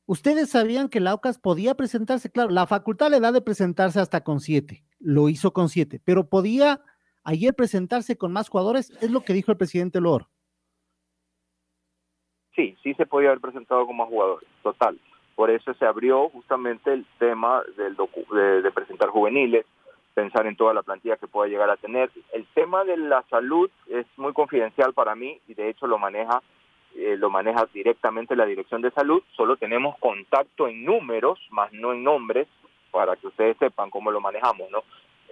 Ustedes 0.09 0.49
sabían 0.49 0.89
que 0.89 1.01
la 1.01 1.11
Aucas 1.11 1.39
podía 1.39 1.75
presentarse, 1.75 2.33
claro, 2.33 2.49
la 2.49 2.67
facultad 2.67 3.11
le 3.11 3.21
da 3.21 3.31
de 3.31 3.43
presentarse 3.43 4.01
hasta 4.01 4.25
con 4.25 4.41
siete, 4.41 4.83
lo 4.99 5.29
hizo 5.29 5.53
con 5.53 5.69
siete, 5.69 6.01
pero 6.03 6.31
podía 6.31 6.81
ayer 7.25 7.55
presentarse 7.55 8.17
con 8.17 8.33
más 8.33 8.49
jugadores, 8.49 8.91
es 9.03 9.11
lo 9.11 9.21
que 9.21 9.35
dijo 9.35 9.53
el 9.53 9.59
presidente 9.59 10.01
Lor. 10.01 10.29
Sí, 12.57 12.75
sí 12.83 12.95
se 12.95 13.05
podía 13.05 13.29
haber 13.29 13.43
presentado 13.43 13.87
con 13.87 13.99
más 13.99 14.09
jugadores, 14.09 14.49
total. 14.63 14.99
Por 15.35 15.51
eso 15.51 15.75
se 15.75 15.85
abrió 15.85 16.31
justamente 16.31 16.91
el 16.91 17.05
tema 17.19 17.63
del 17.77 17.95
de, 18.33 18.63
de 18.63 18.71
presentar 18.71 19.11
juveniles, 19.11 19.67
pensar 20.15 20.47
en 20.47 20.57
toda 20.57 20.73
la 20.73 20.83
plantilla 20.83 21.19
que 21.19 21.29
pueda 21.29 21.51
llegar 21.51 21.69
a 21.69 21.77
tener. 21.77 22.11
El 22.33 22.47
tema 22.55 22.83
de 22.85 22.97
la 22.97 23.25
salud 23.29 23.71
es 23.89 24.07
muy 24.17 24.33
confidencial 24.33 24.95
para 24.95 25.15
mí 25.15 25.39
y 25.47 25.53
de 25.53 25.69
hecho 25.69 25.87
lo 25.87 25.99
maneja 25.99 26.43
eh, 26.99 27.17
lo 27.17 27.31
maneja 27.31 27.69
directamente 27.73 28.35
la 28.35 28.45
Dirección 28.45 28.83
de 28.83 28.91
Salud, 28.91 29.23
solo 29.37 29.57
tenemos 29.57 29.97
contacto 29.99 30.67
en 30.67 30.85
números, 30.85 31.39
más 31.51 31.73
no 31.73 31.93
en 31.93 32.03
nombres, 32.03 32.49
para 32.91 33.15
que 33.15 33.29
ustedes 33.29 33.57
sepan 33.59 33.89
cómo 33.91 34.11
lo 34.11 34.21
manejamos, 34.21 34.69
¿no? 34.71 34.83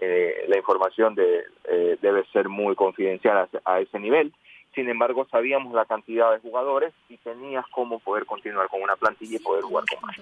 Eh, 0.00 0.44
la 0.46 0.58
información 0.58 1.16
de, 1.16 1.42
eh, 1.68 1.98
debe 2.00 2.24
ser 2.32 2.48
muy 2.48 2.76
confidencial 2.76 3.48
a, 3.64 3.80
ese 3.80 3.98
nivel. 3.98 4.32
Sin 4.76 4.88
embargo, 4.88 5.26
sabíamos 5.28 5.74
la 5.74 5.86
cantidad 5.86 6.30
de 6.30 6.38
jugadores 6.38 6.92
y 7.08 7.16
tenías 7.16 7.64
cómo 7.72 7.98
poder 7.98 8.26
continuar 8.26 8.68
con 8.68 8.82
una 8.82 8.94
plantilla 8.94 9.36
y 9.36 9.40
poder 9.40 9.64
jugar 9.64 9.84
con 9.92 10.02
más. 10.02 10.16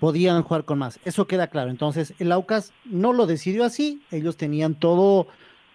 Podían 0.00 0.42
jugar 0.42 0.64
con 0.64 0.78
más, 0.78 1.00
eso 1.06 1.26
queda 1.26 1.46
claro. 1.46 1.70
Entonces, 1.70 2.12
el 2.20 2.30
Aucas 2.30 2.74
no 2.84 3.14
lo 3.14 3.26
decidió 3.26 3.64
así, 3.64 4.02
ellos 4.10 4.36
tenían 4.36 4.74
todo 4.74 5.28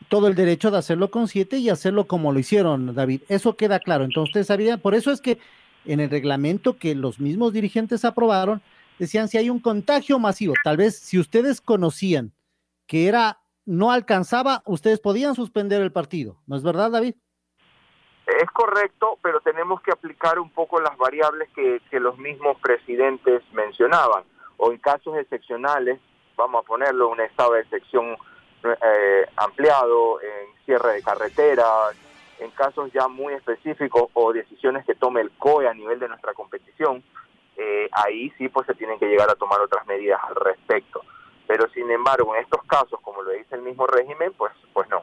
todo 0.09 0.27
el 0.27 0.35
derecho 0.35 0.71
de 0.71 0.77
hacerlo 0.77 1.11
con 1.11 1.27
siete 1.27 1.57
y 1.57 1.69
hacerlo 1.69 2.07
como 2.07 2.31
lo 2.31 2.39
hicieron, 2.39 2.93
David. 2.95 3.21
Eso 3.29 3.55
queda 3.55 3.79
claro. 3.79 4.03
Entonces, 4.03 4.29
usted 4.29 4.43
sabía, 4.43 4.77
por 4.77 4.95
eso 4.95 5.11
es 5.11 5.21
que 5.21 5.39
en 5.85 5.99
el 5.99 6.09
reglamento 6.09 6.77
que 6.77 6.95
los 6.95 7.19
mismos 7.19 7.53
dirigentes 7.53 8.05
aprobaron, 8.05 8.61
decían 8.99 9.27
si 9.27 9.37
hay 9.37 9.49
un 9.49 9.59
contagio 9.59 10.19
masivo, 10.19 10.53
tal 10.63 10.77
vez 10.77 10.97
si 10.97 11.19
ustedes 11.19 11.61
conocían 11.61 12.33
que 12.87 13.07
era 13.07 13.39
no 13.65 13.91
alcanzaba, 13.91 14.63
ustedes 14.65 14.99
podían 14.99 15.35
suspender 15.35 15.81
el 15.81 15.91
partido. 15.91 16.37
¿No 16.47 16.55
es 16.55 16.63
verdad, 16.63 16.89
David? 16.89 17.15
Es 18.25 18.49
correcto, 18.51 19.19
pero 19.21 19.41
tenemos 19.41 19.81
que 19.81 19.91
aplicar 19.91 20.39
un 20.39 20.49
poco 20.49 20.79
las 20.79 20.97
variables 20.97 21.49
que, 21.53 21.81
que 21.91 21.99
los 21.99 22.17
mismos 22.17 22.57
presidentes 22.61 23.41
mencionaban. 23.53 24.23
O 24.57 24.71
en 24.71 24.77
casos 24.79 25.17
excepcionales, 25.17 25.99
vamos 26.37 26.63
a 26.63 26.67
ponerlo, 26.67 27.09
un 27.09 27.19
estado 27.19 27.53
de 27.53 27.61
excepción 27.61 28.17
eh, 28.63 29.25
ampliado, 29.35 30.21
en 30.21 30.65
cierre 30.65 30.93
de 30.93 31.03
carreteras, 31.03 31.95
en 32.39 32.51
casos 32.51 32.91
ya 32.93 33.07
muy 33.07 33.33
específicos 33.33 34.09
o 34.13 34.33
decisiones 34.33 34.85
que 34.85 34.95
tome 34.95 35.21
el 35.21 35.31
COE 35.31 35.67
a 35.67 35.73
nivel 35.73 35.99
de 35.99 36.07
nuestra 36.07 36.33
competición, 36.33 37.03
eh, 37.57 37.89
ahí 37.91 38.31
sí 38.37 38.49
pues 38.49 38.67
se 38.67 38.75
tienen 38.75 38.99
que 38.99 39.07
llegar 39.07 39.29
a 39.29 39.35
tomar 39.35 39.61
otras 39.61 39.85
medidas 39.87 40.19
al 40.27 40.35
respecto. 40.35 41.01
Pero 41.47 41.67
sin 41.69 41.89
embargo, 41.89 42.35
en 42.35 42.43
estos 42.43 42.61
casos, 42.63 42.99
como 43.01 43.21
lo 43.23 43.31
dice 43.31 43.55
el 43.55 43.61
mismo 43.61 43.87
régimen, 43.87 44.33
pues, 44.37 44.51
pues 44.73 44.87
no. 44.89 45.01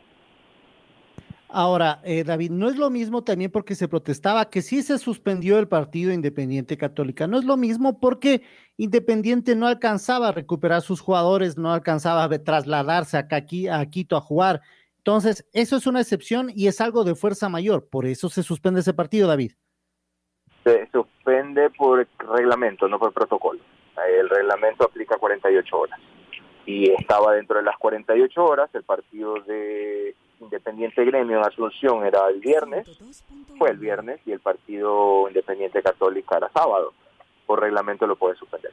Ahora, 1.48 2.00
eh, 2.02 2.24
David, 2.24 2.50
no 2.50 2.68
es 2.68 2.76
lo 2.76 2.90
mismo 2.90 3.22
también 3.22 3.50
porque 3.50 3.76
se 3.76 3.86
protestaba 3.86 4.50
que 4.50 4.60
sí 4.60 4.82
se 4.82 4.98
suspendió 4.98 5.58
el 5.58 5.68
partido 5.68 6.12
Independiente 6.12 6.76
Católica. 6.76 7.28
No 7.28 7.38
es 7.38 7.44
lo 7.44 7.56
mismo 7.56 8.00
porque 8.00 8.42
Independiente 8.76 9.54
no 9.54 9.66
alcanzaba 9.66 10.28
a 10.28 10.32
recuperar 10.32 10.82
sus 10.82 11.00
jugadores, 11.00 11.56
no 11.56 11.72
alcanzaba 11.72 12.24
a 12.24 12.28
trasladarse 12.28 13.16
acá, 13.16 13.36
aquí, 13.36 13.68
a 13.68 13.84
Quito 13.86 14.16
a 14.16 14.20
jugar. 14.20 14.62
Entonces, 14.98 15.48
eso 15.52 15.76
es 15.76 15.86
una 15.86 16.00
excepción 16.00 16.50
y 16.54 16.66
es 16.66 16.80
algo 16.80 17.04
de 17.04 17.14
fuerza 17.14 17.48
mayor. 17.48 17.88
Por 17.88 18.06
eso 18.06 18.28
se 18.28 18.42
suspende 18.42 18.80
ese 18.80 18.94
partido, 18.94 19.28
David. 19.28 19.52
Se 20.64 20.88
suspende 20.90 21.70
por 21.70 22.08
reglamento, 22.18 22.88
no 22.88 22.98
por 22.98 23.12
protocolo. 23.12 23.60
El 24.18 24.28
reglamento 24.28 24.84
aplica 24.84 25.18
48 25.18 25.78
horas. 25.78 26.00
Y 26.66 26.90
estaba 26.90 27.34
dentro 27.34 27.58
de 27.58 27.64
las 27.64 27.76
48 27.76 28.44
horas 28.44 28.70
el 28.74 28.82
partido 28.82 29.34
de 29.46 30.16
Independiente 30.40 31.04
Gremio 31.04 31.38
en 31.38 31.44
Asunción 31.44 32.04
era 32.04 32.26
el 32.28 32.40
viernes, 32.40 32.88
fue 33.58 33.70
el 33.70 33.78
viernes, 33.78 34.20
y 34.26 34.32
el 34.32 34.40
partido 34.40 35.28
Independiente 35.28 35.82
Católica 35.82 36.38
era 36.38 36.50
sábado. 36.52 36.92
Por 37.46 37.60
reglamento 37.60 38.06
lo 38.06 38.16
puede 38.16 38.36
suspender. 38.36 38.72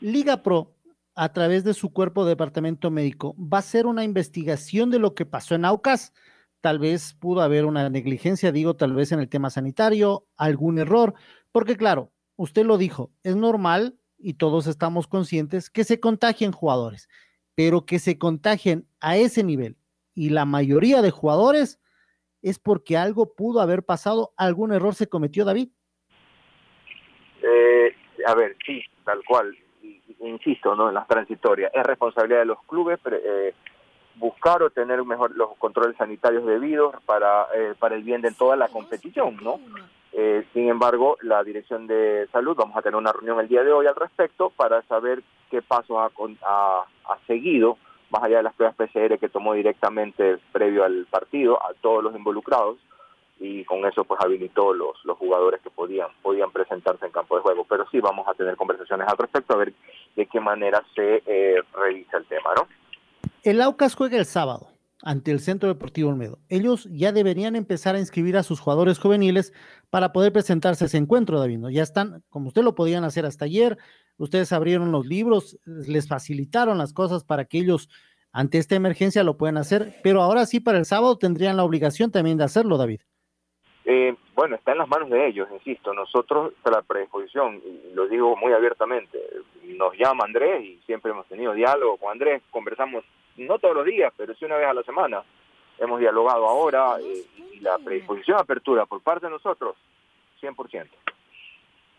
Liga 0.00 0.42
Pro, 0.42 0.72
a 1.14 1.32
través 1.32 1.64
de 1.64 1.74
su 1.74 1.92
cuerpo 1.92 2.24
de 2.24 2.30
departamento 2.30 2.90
médico, 2.90 3.34
va 3.38 3.58
a 3.58 3.60
hacer 3.60 3.86
una 3.86 4.04
investigación 4.04 4.90
de 4.90 4.98
lo 4.98 5.14
que 5.14 5.26
pasó 5.26 5.54
en 5.54 5.64
Aucas. 5.64 6.12
Tal 6.60 6.78
vez 6.78 7.14
pudo 7.14 7.42
haber 7.42 7.64
una 7.64 7.88
negligencia, 7.90 8.52
digo, 8.52 8.74
tal 8.74 8.94
vez 8.94 9.12
en 9.12 9.20
el 9.20 9.28
tema 9.28 9.50
sanitario, 9.50 10.26
algún 10.36 10.78
error, 10.78 11.14
porque 11.50 11.76
claro, 11.76 12.12
usted 12.36 12.64
lo 12.64 12.78
dijo, 12.78 13.10
es 13.22 13.36
normal 13.36 13.98
y 14.16 14.34
todos 14.34 14.66
estamos 14.66 15.06
conscientes 15.06 15.70
que 15.70 15.84
se 15.84 15.98
contagien 15.98 16.52
jugadores, 16.52 17.08
pero 17.54 17.84
que 17.84 17.98
se 17.98 18.18
contagien 18.18 18.86
a 19.00 19.16
ese 19.16 19.42
nivel 19.42 19.76
y 20.14 20.30
la 20.30 20.44
mayoría 20.44 21.02
de 21.02 21.10
jugadores 21.10 21.80
es 22.42 22.58
porque 22.58 22.96
algo 22.96 23.34
pudo 23.34 23.60
haber 23.60 23.84
pasado, 23.84 24.34
algún 24.36 24.72
error 24.72 24.94
se 24.94 25.08
cometió, 25.08 25.44
David. 25.44 25.70
Eh, 27.42 27.94
a 28.26 28.34
ver, 28.34 28.56
sí, 28.64 28.82
tal 29.04 29.22
cual. 29.24 29.56
Insisto, 30.20 30.76
¿no? 30.76 30.88
En 30.88 30.94
las 30.94 31.08
transitorias. 31.08 31.72
Es 31.74 31.82
responsabilidad 31.82 32.40
de 32.40 32.46
los 32.46 32.62
clubes 32.64 33.00
eh, 33.10 33.54
buscar 34.14 34.62
o 34.62 34.70
tener 34.70 35.02
mejor 35.04 35.34
los 35.36 35.56
controles 35.56 35.96
sanitarios 35.96 36.46
debidos 36.46 36.94
para, 37.04 37.48
eh, 37.54 37.74
para 37.78 37.96
el 37.96 38.02
bien 38.02 38.22
de 38.22 38.30
toda 38.30 38.56
la 38.56 38.68
competición, 38.68 39.38
¿no? 39.42 39.60
sin 40.52 40.68
embargo, 40.68 41.16
la 41.22 41.42
Dirección 41.42 41.86
de 41.86 42.28
Salud, 42.30 42.54
vamos 42.54 42.76
a 42.76 42.82
tener 42.82 42.96
una 42.96 43.12
reunión 43.12 43.40
el 43.40 43.48
día 43.48 43.64
de 43.64 43.72
hoy 43.72 43.86
al 43.86 43.96
respecto 43.96 44.50
para 44.50 44.82
saber 44.82 45.22
qué 45.50 45.62
pasos 45.62 45.96
ha, 45.96 46.10
ha, 46.42 46.84
ha 47.08 47.18
seguido 47.26 47.78
más 48.10 48.22
allá 48.22 48.36
de 48.36 48.42
las 48.42 48.54
pruebas 48.54 48.76
PCR 48.76 49.18
que 49.18 49.30
tomó 49.30 49.54
directamente 49.54 50.38
previo 50.52 50.84
al 50.84 51.06
partido 51.06 51.60
a 51.62 51.72
todos 51.80 52.04
los 52.04 52.14
involucrados 52.14 52.76
y 53.42 53.64
con 53.64 53.84
eso 53.84 54.04
pues 54.04 54.20
habilitó 54.24 54.72
los, 54.72 54.96
los 55.04 55.18
jugadores 55.18 55.60
que 55.60 55.70
podían, 55.70 56.06
podían 56.22 56.52
presentarse 56.52 57.04
en 57.04 57.10
campo 57.10 57.36
de 57.36 57.42
juego. 57.42 57.66
Pero 57.68 57.84
sí 57.90 58.00
vamos 58.00 58.26
a 58.28 58.34
tener 58.34 58.56
conversaciones 58.56 59.08
al 59.08 59.18
respecto 59.18 59.54
a 59.54 59.56
ver 59.56 59.74
de 60.14 60.26
qué 60.26 60.38
manera 60.38 60.80
se 60.94 61.22
eh, 61.26 61.60
revisa 61.74 62.18
el 62.18 62.26
tema, 62.26 62.50
¿no? 62.54 62.68
El 63.42 63.60
Aucas 63.60 63.96
juega 63.96 64.16
el 64.16 64.26
sábado 64.26 64.68
ante 65.02 65.32
el 65.32 65.40
Centro 65.40 65.68
Deportivo 65.68 66.10
Olmedo. 66.10 66.38
Ellos 66.48 66.88
ya 66.92 67.10
deberían 67.10 67.56
empezar 67.56 67.96
a 67.96 67.98
inscribir 67.98 68.36
a 68.36 68.44
sus 68.44 68.60
jugadores 68.60 69.00
juveniles 69.00 69.52
para 69.90 70.12
poder 70.12 70.32
presentarse 70.32 70.84
a 70.84 70.86
ese 70.86 70.98
encuentro, 70.98 71.40
David. 71.40 71.66
Ya 71.70 71.82
están, 71.82 72.22
como 72.30 72.46
usted 72.46 72.62
lo 72.62 72.76
podían 72.76 73.02
hacer 73.02 73.26
hasta 73.26 73.46
ayer, 73.46 73.76
ustedes 74.18 74.52
abrieron 74.52 74.92
los 74.92 75.04
libros, 75.04 75.58
les 75.64 76.06
facilitaron 76.06 76.78
las 76.78 76.92
cosas 76.92 77.24
para 77.24 77.46
que 77.46 77.58
ellos 77.58 77.88
ante 78.30 78.58
esta 78.58 78.76
emergencia 78.76 79.24
lo 79.24 79.36
puedan 79.36 79.56
hacer, 79.56 79.96
pero 80.04 80.22
ahora 80.22 80.46
sí 80.46 80.60
para 80.60 80.78
el 80.78 80.86
sábado 80.86 81.18
tendrían 81.18 81.56
la 81.56 81.64
obligación 81.64 82.12
también 82.12 82.38
de 82.38 82.44
hacerlo, 82.44 82.78
David. 82.78 83.00
Bueno, 84.34 84.56
está 84.56 84.72
en 84.72 84.78
las 84.78 84.88
manos 84.88 85.10
de 85.10 85.26
ellos, 85.26 85.48
insisto, 85.52 85.92
nosotros 85.92 86.54
a 86.64 86.70
la 86.70 86.82
predisposición, 86.82 87.60
y 87.64 87.94
lo 87.94 88.08
digo 88.08 88.34
muy 88.36 88.52
abiertamente, 88.52 89.18
nos 89.64 89.96
llama 89.96 90.24
Andrés 90.24 90.64
y 90.64 90.80
siempre 90.86 91.10
hemos 91.10 91.26
tenido 91.26 91.52
diálogo 91.52 91.98
con 91.98 92.12
Andrés, 92.12 92.42
conversamos 92.50 93.04
no 93.36 93.58
todos 93.58 93.74
los 93.74 93.84
días, 93.84 94.12
pero 94.16 94.34
sí 94.34 94.44
una 94.46 94.56
vez 94.56 94.68
a 94.68 94.74
la 94.74 94.82
semana, 94.84 95.22
hemos 95.78 96.00
dialogado 96.00 96.46
ahora 96.46 96.96
eh, 97.00 97.24
y 97.52 97.60
la 97.60 97.78
predisposición 97.78 98.38
apertura 98.38 98.86
por 98.86 99.02
parte 99.02 99.26
de 99.26 99.32
nosotros, 99.32 99.76
100%. 100.40 100.86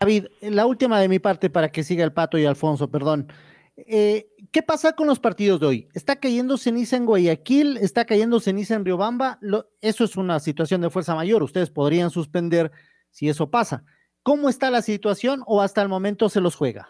David, 0.00 0.26
la 0.40 0.66
última 0.66 1.00
de 1.00 1.08
mi 1.08 1.20
parte 1.20 1.50
para 1.50 1.70
que 1.70 1.84
siga 1.84 2.04
el 2.04 2.12
Pato 2.12 2.36
y 2.36 2.44
Alfonso, 2.44 2.88
perdón. 2.88 3.28
Eh, 3.76 4.28
¿Qué 4.52 4.62
pasa 4.62 4.94
con 4.94 5.06
los 5.06 5.18
partidos 5.18 5.60
de 5.60 5.66
hoy? 5.66 5.88
¿Está 5.94 6.16
cayendo 6.16 6.56
ceniza 6.56 6.96
en 6.96 7.06
Guayaquil? 7.06 7.76
¿Está 7.78 8.04
cayendo 8.04 8.38
ceniza 8.38 8.74
en 8.74 8.84
Riobamba? 8.84 9.38
Eso 9.80 10.04
es 10.04 10.16
una 10.16 10.38
situación 10.38 10.80
de 10.80 10.90
fuerza 10.90 11.14
mayor. 11.14 11.42
Ustedes 11.42 11.70
podrían 11.70 12.10
suspender 12.10 12.70
si 13.10 13.28
eso 13.28 13.50
pasa. 13.50 13.84
¿Cómo 14.22 14.48
está 14.48 14.70
la 14.70 14.80
situación 14.80 15.42
o 15.46 15.60
hasta 15.60 15.82
el 15.82 15.88
momento 15.88 16.28
se 16.28 16.40
los 16.40 16.54
juega? 16.54 16.88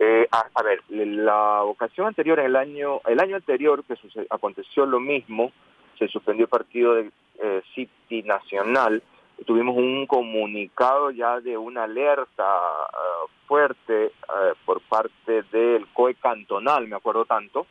Eh, 0.00 0.26
a, 0.32 0.44
a, 0.54 0.62
ver, 0.62 0.80
la 0.88 1.62
ocasión 1.62 2.08
anterior, 2.08 2.40
el 2.40 2.56
año, 2.56 3.00
el 3.06 3.20
año 3.20 3.36
anterior 3.36 3.84
que 3.84 3.94
sucedió, 3.96 4.26
aconteció 4.30 4.86
lo 4.86 4.98
mismo, 4.98 5.52
se 5.98 6.08
suspendió 6.08 6.44
el 6.44 6.50
partido 6.50 6.94
de 6.94 7.10
eh, 7.42 7.62
City 7.74 8.22
Nacional, 8.24 9.02
tuvimos 9.46 9.76
un 9.76 10.06
comunicado 10.06 11.10
ya 11.10 11.40
de 11.40 11.56
una 11.56 11.84
alerta 11.84 12.44
uh, 12.44 13.28
fuerte 13.46 14.12
uh, 14.28 14.54
por 14.64 14.80
parte 14.82 15.42
del 15.52 15.86
COE 15.92 16.14
cantonal, 16.14 16.86
me 16.86 16.96
acuerdo 16.96 17.24
tanto, 17.24 17.66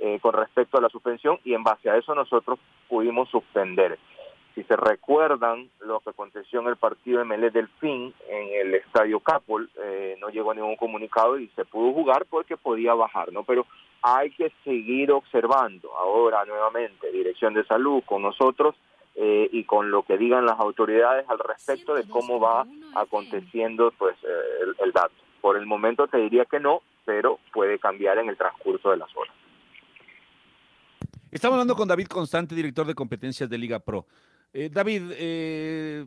eh, 0.00 0.18
con 0.20 0.32
respecto 0.32 0.78
a 0.78 0.80
la 0.80 0.88
suspensión 0.88 1.38
y 1.44 1.54
en 1.54 1.64
base 1.64 1.90
a 1.90 1.96
eso 1.96 2.14
nosotros 2.14 2.58
pudimos 2.88 3.28
suspender. 3.30 3.98
Si 4.54 4.62
se 4.64 4.76
recuerdan 4.76 5.70
lo 5.80 6.00
que 6.00 6.10
aconteció 6.10 6.60
en 6.60 6.68
el 6.68 6.76
partido 6.76 7.24
Melé 7.24 7.50
Delfín 7.50 8.14
en 8.28 8.66
el 8.66 8.74
estadio 8.74 9.20
Capol, 9.20 9.68
eh, 9.82 10.16
no 10.20 10.28
llegó 10.28 10.54
ningún 10.54 10.76
comunicado 10.76 11.38
y 11.38 11.48
se 11.48 11.64
pudo 11.64 11.92
jugar 11.92 12.26
porque 12.26 12.56
podía 12.56 12.94
bajar, 12.94 13.32
¿no? 13.32 13.42
Pero 13.42 13.66
hay 14.02 14.30
que 14.30 14.52
seguir 14.64 15.10
observando 15.10 15.90
ahora 15.96 16.44
nuevamente, 16.44 17.10
Dirección 17.10 17.54
de 17.54 17.64
Salud 17.64 18.02
con 18.04 18.22
nosotros 18.22 18.76
eh, 19.20 19.48
y 19.52 19.64
con 19.64 19.90
lo 19.90 20.04
que 20.04 20.16
digan 20.16 20.46
las 20.46 20.60
autoridades 20.60 21.28
al 21.28 21.40
respecto 21.40 21.94
de 21.94 22.08
cómo 22.08 22.38
va 22.38 22.66
aconteciendo 22.94 23.92
pues 23.98 24.16
eh, 24.22 24.62
el, 24.62 24.86
el 24.86 24.92
dato. 24.92 25.14
Por 25.40 25.56
el 25.56 25.66
momento 25.66 26.06
te 26.06 26.18
diría 26.18 26.44
que 26.44 26.60
no, 26.60 26.82
pero 27.04 27.40
puede 27.52 27.80
cambiar 27.80 28.18
en 28.18 28.28
el 28.28 28.36
transcurso 28.36 28.90
de 28.90 28.98
las 28.98 29.08
horas. 29.16 29.34
Estamos 31.32 31.54
hablando 31.54 31.74
con 31.74 31.88
David 31.88 32.06
Constante, 32.06 32.54
director 32.54 32.86
de 32.86 32.94
competencias 32.94 33.50
de 33.50 33.58
Liga 33.58 33.80
Pro. 33.80 34.06
Eh, 34.52 34.70
David, 34.72 35.10
eh, 35.14 36.06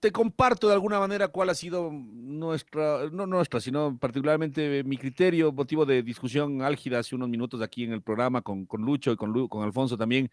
te 0.00 0.10
comparto 0.10 0.66
de 0.66 0.74
alguna 0.74 0.98
manera 0.98 1.28
cuál 1.28 1.48
ha 1.48 1.54
sido 1.54 1.90
nuestra, 1.92 3.08
no 3.10 3.26
nuestra, 3.26 3.60
sino 3.60 3.96
particularmente 3.98 4.82
mi 4.84 4.98
criterio, 4.98 5.52
motivo 5.52 5.86
de 5.86 6.02
discusión 6.02 6.60
álgida 6.60 6.98
hace 6.98 7.14
unos 7.14 7.28
minutos 7.28 7.62
aquí 7.62 7.84
en 7.84 7.92
el 7.92 8.02
programa 8.02 8.42
con, 8.42 8.66
con 8.66 8.82
Lucho 8.82 9.12
y 9.12 9.16
con, 9.16 9.32
Lu, 9.32 9.48
con 9.48 9.62
Alfonso 9.62 9.96
también. 9.96 10.28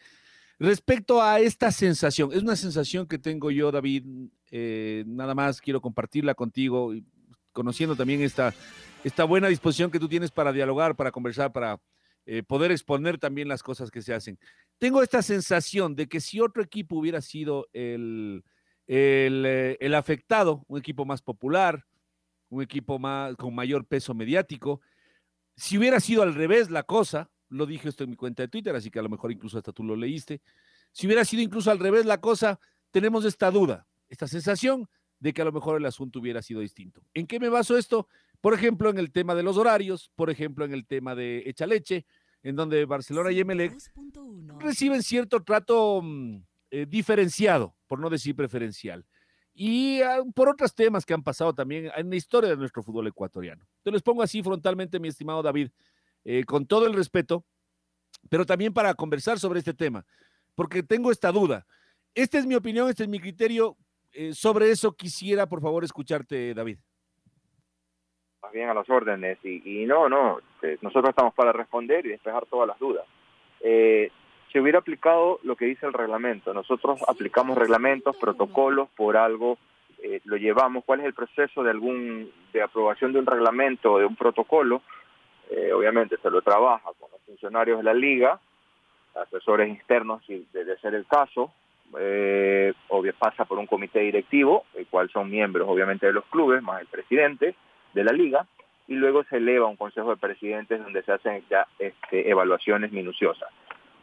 Respecto 0.59 1.21
a 1.21 1.39
esta 1.39 1.71
sensación, 1.71 2.31
es 2.33 2.43
una 2.43 2.57
sensación 2.57 3.07
que 3.07 3.17
tengo 3.17 3.49
yo, 3.49 3.71
David, 3.71 4.05
eh, 4.51 5.05
nada 5.07 5.33
más 5.33 5.61
quiero 5.61 5.79
compartirla 5.79 6.35
contigo, 6.35 6.93
conociendo 7.53 7.95
también 7.95 8.21
esta, 8.21 8.53
esta 9.05 9.23
buena 9.23 9.47
disposición 9.47 9.89
que 9.89 9.99
tú 9.99 10.09
tienes 10.09 10.31
para 10.31 10.51
dialogar, 10.51 10.97
para 10.97 11.11
conversar, 11.11 11.53
para 11.53 11.79
eh, 12.25 12.43
poder 12.43 12.71
exponer 12.71 13.17
también 13.17 13.47
las 13.47 13.63
cosas 13.63 13.89
que 13.89 14.01
se 14.01 14.13
hacen. 14.13 14.37
Tengo 14.77 15.01
esta 15.01 15.21
sensación 15.21 15.95
de 15.95 16.09
que 16.09 16.19
si 16.19 16.41
otro 16.41 16.61
equipo 16.61 16.97
hubiera 16.97 17.21
sido 17.21 17.69
el, 17.71 18.43
el, 18.85 19.45
eh, 19.45 19.77
el 19.79 19.95
afectado, 19.95 20.65
un 20.67 20.77
equipo 20.77 21.05
más 21.05 21.21
popular, 21.21 21.85
un 22.49 22.61
equipo 22.61 22.99
más, 22.99 23.35
con 23.37 23.55
mayor 23.55 23.85
peso 23.85 24.13
mediático, 24.13 24.81
si 25.55 25.77
hubiera 25.77 26.01
sido 26.01 26.21
al 26.21 26.35
revés 26.35 26.69
la 26.69 26.83
cosa, 26.83 27.29
lo 27.49 27.65
dije 27.65 27.89
esto 27.89 28.03
en 28.03 28.11
mi 28.11 28.15
cuenta 28.15 28.43
de 28.43 28.47
Twitter, 28.47 28.75
así 28.75 28.89
que 28.89 28.99
a 28.99 29.03
lo 29.03 29.09
mejor 29.09 29.31
incluso 29.31 29.57
hasta 29.57 29.71
tú 29.71 29.83
lo 29.83 29.95
leíste, 29.95 30.41
si 30.91 31.07
hubiera 31.07 31.25
sido 31.25 31.43
incluso 31.43 31.71
al 31.71 31.79
revés 31.79 32.05
la 32.05 32.19
cosa, 32.19 32.59
tenemos 32.91 33.25
esta 33.25 33.51
duda, 33.51 33.87
esta 34.07 34.27
sensación 34.27 34.87
de 35.19 35.33
que 35.33 35.41
a 35.41 35.45
lo 35.45 35.51
mejor 35.51 35.77
el 35.77 35.85
asunto 35.85 36.19
hubiera 36.19 36.41
sido 36.41 36.61
distinto. 36.61 37.03
¿En 37.13 37.27
qué 37.27 37.39
me 37.39 37.49
baso 37.49 37.77
esto? 37.77 38.07
Por 38.41 38.53
ejemplo, 38.53 38.89
en 38.89 38.97
el 38.97 39.11
tema 39.11 39.35
de 39.35 39.43
los 39.43 39.57
horarios, 39.57 40.11
por 40.15 40.29
ejemplo, 40.29 40.65
en 40.65 40.73
el 40.73 40.85
tema 40.85 41.13
de 41.13 41.43
Echaleche, 41.45 42.05
en 42.41 42.55
donde 42.55 42.85
Barcelona 42.85 43.31
y 43.31 43.39
Emelec 43.41 43.75
reciben 44.59 45.03
cierto 45.03 45.43
trato 45.43 46.01
mmm, 46.01 46.37
eh, 46.71 46.85
diferenciado, 46.87 47.75
por 47.85 47.99
no 47.99 48.09
decir 48.09 48.35
preferencial. 48.35 49.05
Y 49.53 50.01
uh, 50.01 50.31
por 50.31 50.47
otros 50.47 50.73
temas 50.73 51.05
que 51.05 51.13
han 51.13 51.21
pasado 51.21 51.53
también 51.53 51.91
en 51.93 52.09
la 52.09 52.15
historia 52.15 52.49
de 52.49 52.55
nuestro 52.55 52.81
fútbol 52.81 53.07
ecuatoriano. 53.07 53.67
Te 53.83 53.91
los 53.91 54.01
pongo 54.01 54.23
así 54.23 54.41
frontalmente, 54.41 54.99
mi 55.01 55.09
estimado 55.09 55.43
David, 55.43 55.69
eh, 56.25 56.43
con 56.43 56.65
todo 56.65 56.87
el 56.87 56.93
respeto, 56.93 57.43
pero 58.29 58.45
también 58.45 58.73
para 58.73 58.93
conversar 58.93 59.39
sobre 59.39 59.59
este 59.59 59.73
tema, 59.73 60.05
porque 60.55 60.83
tengo 60.83 61.11
esta 61.11 61.31
duda. 61.31 61.65
Esta 62.15 62.37
es 62.37 62.45
mi 62.45 62.55
opinión, 62.55 62.89
este 62.89 63.03
es 63.03 63.09
mi 63.09 63.19
criterio. 63.19 63.77
Eh, 64.11 64.33
sobre 64.33 64.71
eso 64.71 64.93
quisiera, 64.93 65.47
por 65.47 65.61
favor, 65.61 65.83
escucharte, 65.83 66.53
David 66.53 66.79
más 68.41 68.51
bien 68.51 68.69
a 68.69 68.73
las 68.73 68.89
órdenes 68.89 69.37
y, 69.43 69.81
y 69.81 69.85
no, 69.85 70.09
no, 70.09 70.39
eh, 70.61 70.77
nosotros 70.81 71.09
estamos 71.09 71.33
para 71.33 71.51
responder 71.51 72.05
y 72.05 72.09
despejar 72.09 72.45
todas 72.45 72.67
las 72.67 72.79
dudas. 72.79 73.05
Eh, 73.61 74.11
se 74.51 74.59
hubiera 74.59 74.79
aplicado 74.79 75.39
lo 75.43 75.55
que 75.55 75.65
dice 75.65 75.85
el 75.85 75.93
reglamento, 75.93 76.53
nosotros 76.53 77.01
aplicamos 77.07 77.57
reglamentos, 77.57 78.15
protocolos, 78.17 78.89
por 78.95 79.17
algo 79.17 79.57
eh, 80.01 80.21
lo 80.23 80.37
llevamos, 80.37 80.83
cuál 80.85 81.01
es 81.01 81.05
el 81.05 81.13
proceso 81.13 81.61
de 81.61 81.71
algún 81.71 82.31
de 82.53 82.61
aprobación 82.61 83.13
de 83.13 83.19
un 83.19 83.25
reglamento 83.25 83.93
o 83.93 83.99
de 83.99 84.05
un 84.05 84.15
protocolo, 84.15 84.81
eh, 85.49 85.71
obviamente 85.73 86.17
se 86.17 86.29
lo 86.29 86.41
trabaja 86.41 86.89
con 86.99 87.11
los 87.11 87.21
funcionarios 87.21 87.79
de 87.79 87.83
la 87.83 87.93
liga, 87.93 88.39
asesores 89.15 89.75
externos 89.75 90.23
si 90.25 90.47
debe 90.53 90.77
ser 90.77 90.95
el 90.95 91.05
caso, 91.05 91.51
eh, 91.99 92.73
pasa 93.17 93.45
por 93.45 93.57
un 93.57 93.67
comité 93.67 93.99
directivo, 93.99 94.65
el 94.75 94.87
cual 94.87 95.09
son 95.09 95.29
miembros 95.29 95.67
obviamente 95.67 96.05
de 96.05 96.13
los 96.13 96.25
clubes, 96.25 96.61
más 96.61 96.81
el 96.81 96.87
presidente, 96.87 97.55
de 97.93 98.03
la 98.03 98.11
liga 98.11 98.45
y 98.87 98.95
luego 98.95 99.23
se 99.25 99.37
eleva 99.37 99.67
a 99.67 99.69
un 99.69 99.75
consejo 99.75 100.09
de 100.09 100.17
presidentes 100.17 100.81
donde 100.81 101.03
se 101.03 101.11
hacen 101.11 101.43
ya 101.49 101.67
este, 101.77 102.29
evaluaciones 102.29 102.91
minuciosas. 102.91 103.49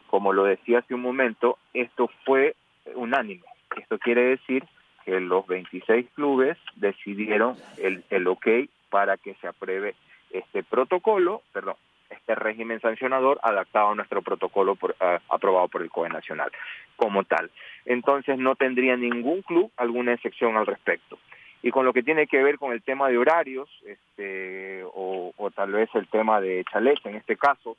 Como 0.09 0.31
lo 0.31 0.45
decía 0.45 0.79
hace 0.79 0.93
un 0.93 1.01
momento, 1.01 1.57
esto 1.73 2.09
fue 2.25 2.55
unánime. 2.95 3.43
Esto 3.75 3.99
quiere 3.99 4.23
decir 4.23 4.63
que 5.03 5.19
los 5.19 5.45
26 5.45 6.07
clubes 6.15 6.57
decidieron 6.77 7.57
el, 7.77 8.03
el 8.09 8.27
ok 8.27 8.47
para 8.89 9.17
que 9.17 9.35
se 9.35 9.47
apruebe 9.47 9.95
este 10.39 10.63
protocolo, 10.63 11.41
perdón, 11.51 11.75
este 12.09 12.35
régimen 12.35 12.79
sancionador 12.79 13.39
adaptado 13.43 13.89
a 13.89 13.95
nuestro 13.95 14.21
protocolo 14.21 14.75
por, 14.75 14.95
aprobado 15.29 15.67
por 15.67 15.81
el 15.81 15.89
COE 15.89 16.09
Nacional 16.09 16.51
como 16.95 17.23
tal. 17.23 17.51
Entonces 17.85 18.37
no 18.37 18.55
tendría 18.55 18.95
ningún 18.95 19.41
club 19.41 19.71
alguna 19.77 20.13
excepción 20.13 20.57
al 20.57 20.65
respecto 20.65 21.17
y 21.61 21.71
con 21.71 21.85
lo 21.85 21.93
que 21.93 22.03
tiene 22.03 22.27
que 22.27 22.43
ver 22.43 22.57
con 22.57 22.71
el 22.71 22.81
tema 22.81 23.09
de 23.09 23.17
horarios, 23.17 23.69
este, 23.85 24.83
o, 24.85 25.33
o 25.35 25.51
tal 25.51 25.71
vez 25.71 25.89
el 25.95 26.07
tema 26.07 26.39
de 26.39 26.63
chalecha 26.71 27.09
en 27.09 27.15
este 27.15 27.35
caso, 27.35 27.77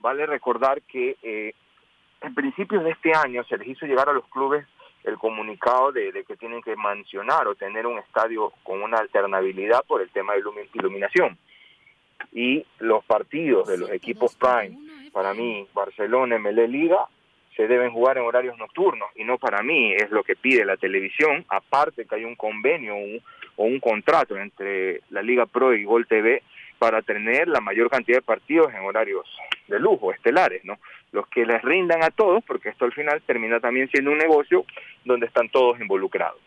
vale 0.00 0.26
recordar 0.26 0.82
que 0.82 1.16
eh, 1.22 1.52
en 2.22 2.34
principios 2.34 2.84
de 2.84 2.90
este 2.90 3.12
año 3.14 3.44
se 3.44 3.58
les 3.58 3.68
hizo 3.68 3.86
llegar 3.86 4.08
a 4.08 4.12
los 4.12 4.26
clubes 4.28 4.66
el 5.04 5.16
comunicado 5.18 5.92
de, 5.92 6.10
de, 6.10 6.24
que 6.24 6.36
tienen 6.36 6.62
que 6.62 6.74
mencionar 6.76 7.46
o 7.46 7.54
tener 7.54 7.86
un 7.86 7.98
estadio 7.98 8.52
con 8.64 8.82
una 8.82 8.98
alternabilidad 8.98 9.84
por 9.86 10.02
el 10.02 10.10
tema 10.10 10.34
de 10.34 10.42
iluminación. 10.74 11.38
Y 12.32 12.64
los 12.78 13.04
partidos 13.04 13.68
de 13.68 13.78
los 13.78 13.90
equipos 13.90 14.36
Prime, 14.36 14.76
para 15.12 15.34
mí, 15.34 15.66
Barcelona, 15.72 16.38
MLE 16.38 16.68
Liga, 16.68 17.06
se 17.56 17.66
deben 17.66 17.90
jugar 17.90 18.18
en 18.18 18.24
horarios 18.24 18.56
nocturnos 18.56 19.08
y 19.16 19.24
no 19.24 19.36
para 19.36 19.62
mí 19.64 19.92
es 19.92 20.10
lo 20.12 20.22
que 20.22 20.36
pide 20.36 20.64
la 20.64 20.76
televisión, 20.76 21.44
aparte 21.48 22.04
que 22.06 22.14
hay 22.14 22.24
un 22.24 22.36
convenio 22.36 22.94
un, 22.94 23.20
o 23.56 23.64
un 23.64 23.80
contrato 23.80 24.36
entre 24.36 25.00
la 25.10 25.22
Liga 25.22 25.44
Pro 25.46 25.74
y 25.74 25.82
Gol 25.82 26.06
TV 26.06 26.42
para 26.78 27.02
tener 27.02 27.48
la 27.48 27.60
mayor 27.60 27.90
cantidad 27.90 28.18
de 28.18 28.22
partidos 28.22 28.72
en 28.72 28.84
horarios 28.84 29.26
de 29.66 29.80
lujo, 29.80 30.12
estelares, 30.12 30.64
¿no? 30.64 30.78
Los 31.10 31.26
que 31.26 31.44
les 31.44 31.60
rindan 31.62 32.04
a 32.04 32.10
todos, 32.10 32.44
porque 32.44 32.68
esto 32.68 32.84
al 32.84 32.92
final 32.92 33.20
termina 33.22 33.58
también 33.58 33.88
siendo 33.90 34.12
un 34.12 34.18
negocio 34.18 34.64
donde 35.04 35.26
están 35.26 35.48
todos 35.48 35.80
involucrados. 35.80 36.40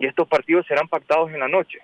Y 0.00 0.06
estos 0.06 0.26
partidos 0.26 0.66
serán 0.66 0.88
pactados 0.88 1.30
en 1.30 1.38
la 1.38 1.48
noche. 1.48 1.78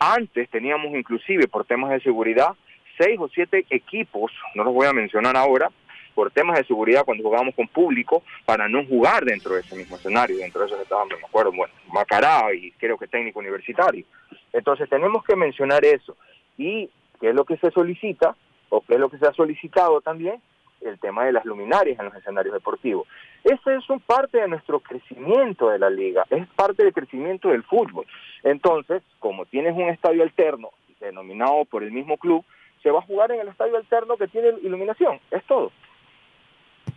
Antes 0.00 0.48
teníamos 0.48 0.94
inclusive 0.94 1.46
por 1.46 1.66
temas 1.66 1.90
de 1.90 2.00
seguridad 2.00 2.48
seis 2.96 3.18
o 3.20 3.28
siete 3.28 3.66
equipos, 3.68 4.32
no 4.54 4.64
los 4.64 4.72
voy 4.72 4.86
a 4.86 4.94
mencionar 4.94 5.36
ahora, 5.36 5.70
por 6.14 6.30
temas 6.30 6.58
de 6.58 6.64
seguridad 6.64 7.04
cuando 7.04 7.22
jugábamos 7.22 7.54
con 7.54 7.68
público 7.68 8.22
para 8.44 8.66
no 8.66 8.84
jugar 8.86 9.24
dentro 9.24 9.54
de 9.54 9.60
ese 9.60 9.76
mismo 9.76 9.96
escenario, 9.96 10.38
dentro 10.38 10.62
de 10.62 10.68
esos 10.68 10.80
estaban, 10.80 11.08
me 11.08 11.14
acuerdo, 11.14 11.52
bueno, 11.52 11.72
Macará 11.92 12.52
y 12.54 12.72
creo 12.72 12.96
que 12.98 13.06
técnico 13.06 13.38
universitario. 13.40 14.04
Entonces 14.52 14.88
tenemos 14.88 15.22
que 15.24 15.36
mencionar 15.36 15.84
eso. 15.84 16.16
Y 16.56 16.90
qué 17.20 17.28
es 17.28 17.34
lo 17.34 17.44
que 17.44 17.56
se 17.58 17.70
solicita, 17.70 18.34
o 18.70 18.80
qué 18.80 18.94
es 18.94 19.00
lo 19.00 19.10
que 19.10 19.18
se 19.18 19.26
ha 19.26 19.32
solicitado 19.32 20.00
también, 20.00 20.40
el 20.80 20.98
tema 20.98 21.24
de 21.24 21.32
las 21.32 21.44
luminarias 21.44 21.98
en 21.98 22.06
los 22.06 22.14
escenarios 22.14 22.54
deportivos. 22.54 23.06
Ese 23.44 23.76
es 23.76 23.88
un 23.88 24.00
parte 24.00 24.38
de 24.38 24.48
nuestro 24.48 24.80
crecimiento 24.80 25.68
de 25.68 25.78
la 25.78 25.90
liga, 25.90 26.24
es 26.30 26.46
parte 26.48 26.84
del 26.84 26.92
crecimiento 26.92 27.48
del 27.48 27.62
fútbol. 27.64 28.06
Entonces, 28.42 29.02
como 29.18 29.46
tienes 29.46 29.74
un 29.74 29.88
estadio 29.88 30.22
alterno 30.22 30.70
denominado 31.00 31.64
por 31.64 31.82
el 31.82 31.92
mismo 31.92 32.16
club, 32.16 32.44
se 32.82 32.90
va 32.90 33.00
a 33.00 33.02
jugar 33.02 33.30
en 33.32 33.40
el 33.40 33.48
estadio 33.48 33.76
alterno 33.76 34.16
que 34.16 34.28
tiene 34.28 34.48
iluminación, 34.62 35.20
es 35.30 35.44
todo. 35.44 35.70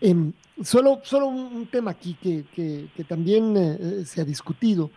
Eh, 0.02 0.16
solo, 0.64 1.00
solo 1.04 1.28
un 1.28 1.68
tema 1.68 1.92
aquí 1.92 2.16
que, 2.22 2.44
que, 2.54 2.88
que 2.96 3.04
también 3.04 3.56
eh, 3.58 4.06
se 4.06 4.22
ha 4.22 4.26
discutido. 4.26 4.90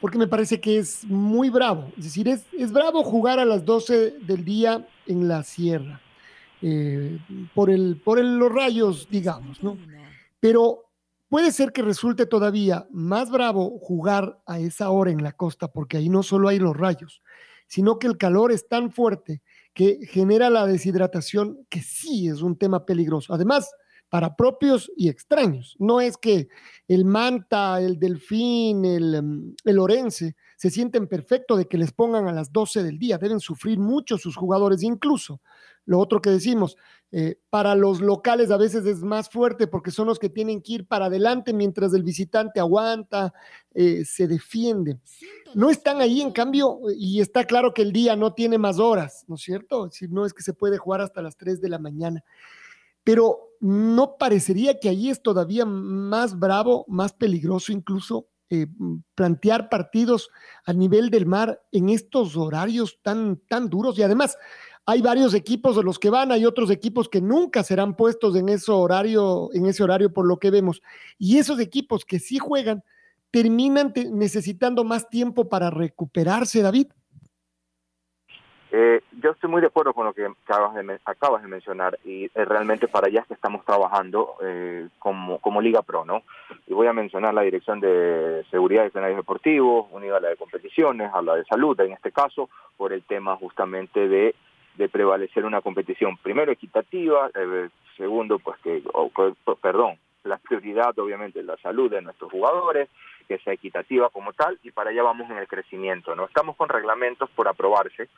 porque 0.00 0.18
me 0.18 0.26
parece 0.26 0.60
que 0.60 0.78
es 0.78 1.04
muy 1.04 1.50
bravo. 1.50 1.90
Es 1.98 2.04
decir, 2.04 2.28
es, 2.28 2.46
es 2.52 2.72
bravo 2.72 3.02
jugar 3.02 3.38
a 3.38 3.44
las 3.44 3.64
12 3.64 4.18
del 4.20 4.44
día 4.44 4.86
en 5.06 5.28
la 5.28 5.42
sierra, 5.42 6.00
eh, 6.62 7.18
por, 7.54 7.70
el, 7.70 8.00
por 8.04 8.18
el, 8.18 8.38
los 8.38 8.52
rayos, 8.52 9.08
digamos, 9.10 9.62
¿no? 9.62 9.78
Pero 10.40 10.90
puede 11.28 11.52
ser 11.52 11.72
que 11.72 11.82
resulte 11.82 12.26
todavía 12.26 12.86
más 12.90 13.30
bravo 13.30 13.78
jugar 13.80 14.40
a 14.46 14.58
esa 14.58 14.90
hora 14.90 15.10
en 15.10 15.22
la 15.22 15.32
costa, 15.32 15.68
porque 15.68 15.96
ahí 15.96 16.08
no 16.08 16.22
solo 16.22 16.48
hay 16.48 16.58
los 16.58 16.76
rayos, 16.76 17.22
sino 17.66 17.98
que 17.98 18.06
el 18.06 18.16
calor 18.16 18.52
es 18.52 18.68
tan 18.68 18.90
fuerte 18.90 19.42
que 19.74 20.00
genera 20.06 20.50
la 20.50 20.66
deshidratación, 20.66 21.66
que 21.68 21.82
sí 21.82 22.28
es 22.28 22.42
un 22.42 22.56
tema 22.56 22.84
peligroso. 22.84 23.32
Además, 23.32 23.70
para 24.08 24.36
propios 24.36 24.90
y 24.96 25.08
extraños. 25.08 25.76
No 25.78 26.00
es 26.00 26.16
que 26.16 26.48
el 26.86 27.04
Manta, 27.04 27.80
el 27.80 27.98
Delfín, 27.98 28.84
el, 28.84 29.22
mm, 29.22 29.54
el 29.64 29.78
Orense 29.78 30.36
se 30.58 30.70
sienten 30.70 31.06
perfecto 31.06 31.56
de 31.56 31.68
que 31.68 31.78
les 31.78 31.92
pongan 31.92 32.26
a 32.26 32.32
las 32.32 32.52
12 32.52 32.82
del 32.82 32.98
día. 32.98 33.16
Deben 33.16 33.38
sufrir 33.38 33.78
mucho 33.78 34.18
sus 34.18 34.34
jugadores, 34.34 34.82
incluso. 34.82 35.40
Lo 35.84 36.00
otro 36.00 36.20
que 36.20 36.30
decimos, 36.30 36.76
eh, 37.12 37.38
para 37.48 37.76
los 37.76 38.00
locales 38.00 38.50
a 38.50 38.56
veces 38.56 38.84
es 38.84 39.00
más 39.02 39.30
fuerte 39.30 39.68
porque 39.68 39.92
son 39.92 40.08
los 40.08 40.18
que 40.18 40.28
tienen 40.28 40.60
que 40.60 40.72
ir 40.72 40.86
para 40.86 41.06
adelante 41.06 41.52
mientras 41.52 41.94
el 41.94 42.02
visitante 42.02 42.58
aguanta, 42.58 43.32
eh, 43.72 44.04
se 44.04 44.26
defiende. 44.26 44.98
No 45.54 45.70
están 45.70 46.00
ahí, 46.00 46.20
en 46.20 46.32
cambio, 46.32 46.80
y 46.92 47.20
está 47.20 47.44
claro 47.44 47.72
que 47.72 47.82
el 47.82 47.92
día 47.92 48.16
no 48.16 48.34
tiene 48.34 48.58
más 48.58 48.80
horas, 48.80 49.24
¿no 49.28 49.36
es 49.36 49.42
cierto? 49.42 49.88
Si 49.92 50.08
no 50.08 50.26
es 50.26 50.34
que 50.34 50.42
se 50.42 50.54
puede 50.54 50.76
jugar 50.76 51.02
hasta 51.02 51.22
las 51.22 51.36
3 51.36 51.60
de 51.60 51.68
la 51.68 51.78
mañana 51.78 52.24
pero 53.08 53.54
no 53.60 54.18
parecería 54.18 54.78
que 54.78 54.90
ahí 54.90 55.08
es 55.08 55.22
todavía 55.22 55.64
más 55.64 56.38
bravo, 56.38 56.84
más 56.88 57.14
peligroso 57.14 57.72
incluso 57.72 58.28
eh, 58.50 58.66
plantear 59.14 59.68
partidos 59.68 60.30
a 60.64 60.72
nivel 60.72 61.10
del 61.10 61.26
mar 61.26 61.62
en 61.72 61.88
estos 61.88 62.36
horarios 62.36 62.98
tan, 63.02 63.36
tan 63.48 63.68
duros 63.68 63.98
y 63.98 64.02
además 64.02 64.36
hay 64.90 65.02
varios 65.02 65.34
equipos 65.34 65.76
de 65.76 65.82
los 65.82 65.98
que 65.98 66.08
van, 66.08 66.32
hay 66.32 66.46
otros 66.46 66.70
equipos 66.70 67.10
que 67.10 67.20
nunca 67.20 67.62
serán 67.62 67.94
puestos 67.94 68.34
en 68.36 68.48
ese 68.48 68.72
horario, 68.72 69.50
en 69.52 69.66
ese 69.66 69.82
horario 69.82 70.14
por 70.14 70.26
lo 70.26 70.38
que 70.38 70.50
vemos. 70.50 70.80
Y 71.18 71.36
esos 71.36 71.60
equipos 71.60 72.06
que 72.06 72.18
sí 72.18 72.38
juegan 72.38 72.82
terminan 73.30 73.92
necesitando 74.12 74.84
más 74.84 75.10
tiempo 75.10 75.50
para 75.50 75.68
recuperarse, 75.68 76.62
David. 76.62 76.86
Eh, 78.70 79.00
yo 79.22 79.30
estoy 79.30 79.48
muy 79.48 79.62
de 79.62 79.68
acuerdo 79.68 79.94
con 79.94 80.04
lo 80.04 80.12
que 80.12 80.26
acabas 80.44 80.74
de, 80.74 81.48
mencionar 81.48 81.98
y 82.04 82.26
eh, 82.26 82.44
realmente 82.44 82.86
para 82.86 83.06
allá 83.06 83.20
es 83.20 83.26
que 83.26 83.34
estamos 83.34 83.64
trabajando 83.64 84.34
eh, 84.42 84.88
como, 84.98 85.38
como 85.38 85.62
Liga 85.62 85.80
Pro, 85.80 86.04
¿no? 86.04 86.22
Y 86.66 86.74
voy 86.74 86.86
a 86.86 86.92
mencionar 86.92 87.32
la 87.32 87.42
Dirección 87.42 87.80
de 87.80 88.44
Seguridad 88.50 88.82
de 88.82 88.88
Escenarios 88.88 89.16
Deportivos, 89.16 89.86
unida 89.90 90.18
a 90.18 90.20
la 90.20 90.28
de 90.28 90.36
competiciones, 90.36 91.10
a 91.14 91.22
la 91.22 91.36
de 91.36 91.44
salud 91.44 91.80
en 91.80 91.92
este 91.92 92.12
caso, 92.12 92.50
por 92.76 92.92
el 92.92 93.02
tema 93.04 93.36
justamente 93.36 94.06
de, 94.06 94.34
de 94.76 94.88
prevalecer 94.88 95.46
una 95.46 95.62
competición, 95.62 96.18
primero 96.18 96.52
equitativa, 96.52 97.30
eh, 97.34 97.68
segundo, 97.96 98.38
pues 98.38 98.58
que, 98.60 98.82
perdón, 99.62 99.96
la 100.24 100.36
prioridad 100.36 100.98
obviamente 100.98 101.42
la 101.42 101.56
salud 101.56 101.90
de 101.90 102.02
nuestros 102.02 102.30
jugadores, 102.30 102.88
que 103.26 103.38
sea 103.38 103.52
equitativa 103.52 104.08
como 104.08 104.32
tal, 104.32 104.58
y 104.62 104.70
para 104.70 104.90
allá 104.90 105.02
vamos 105.02 105.30
en 105.30 105.36
el 105.36 105.48
crecimiento, 105.48 106.14
¿no? 106.14 106.24
Estamos 106.24 106.56
con 106.56 106.68
reglamentos 106.68 107.28
por 107.30 107.48
aprobarse, 107.48 108.08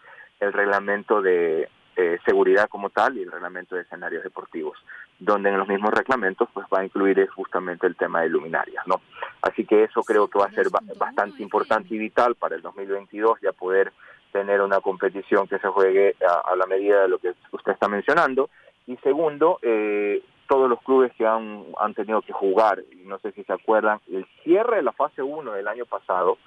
el 0.41 0.53
reglamento 0.53 1.23
de 1.23 1.69
eh, 1.97 2.19
seguridad 2.25 2.69
como 2.69 2.89
tal 2.91 3.19
y 3.19 3.23
el 3.23 3.31
reglamento 3.31 3.75
de 3.75 3.83
escenarios 3.83 4.25
deportivos, 4.25 4.79
donde 5.19 5.51
en 5.51 5.59
los 5.59 5.69
mismos 5.69 5.91
reglamentos 5.93 6.49
pues 6.55 6.67
va 6.73 6.81
a 6.81 6.85
incluir 6.85 7.29
justamente 7.29 7.87
el 7.87 7.97
tema 7.97 8.23
de 8.23 8.31
luminarias, 8.31 8.87
¿no? 8.87 9.03
Así 9.43 9.67
que 9.67 9.85
eso 9.85 10.03
creo 10.03 10.29
que 10.29 10.39
va 10.39 10.47
a 10.47 10.53
ser 10.53 10.69
bastante 10.97 11.43
importante 11.43 11.95
y 11.95 11.99
vital 11.99 12.37
para 12.37 12.57
el 12.57 12.63
2022 12.63 13.41
ya 13.43 13.53
poder 13.53 13.93
tener 14.33 14.63
una 14.63 14.81
competición 14.81 15.47
que 15.47 15.59
se 15.59 15.69
juegue 15.69 16.17
a, 16.27 16.57
la 16.57 16.67
medida 16.67 17.03
de 17.03 17.09
lo 17.09 17.19
que 17.19 17.35
usted 17.53 17.73
está 17.73 17.89
mencionando. 17.89 18.49
Y 18.87 18.97
segundo, 18.99 19.59
eh, 19.61 20.23
todos 20.49 20.71
los 20.71 20.81
clubes 20.83 21.13
que 21.19 21.27
han, 21.27 21.65
han 21.79 21.95
tenido 21.95 22.23
que 22.23 22.33
jugar, 22.33 22.83
no 23.05 23.19
sé 23.19 23.33
si 23.33 23.45
se 23.45 23.53
acuerdan, 23.53 24.01
el 24.11 24.27
cierre 24.43 24.77
de 24.77 24.83
la 24.83 24.93
fase 24.93 25.23
1 25.23 25.53
del 25.53 25.69
año 25.69 25.85
pasado, 25.85 26.39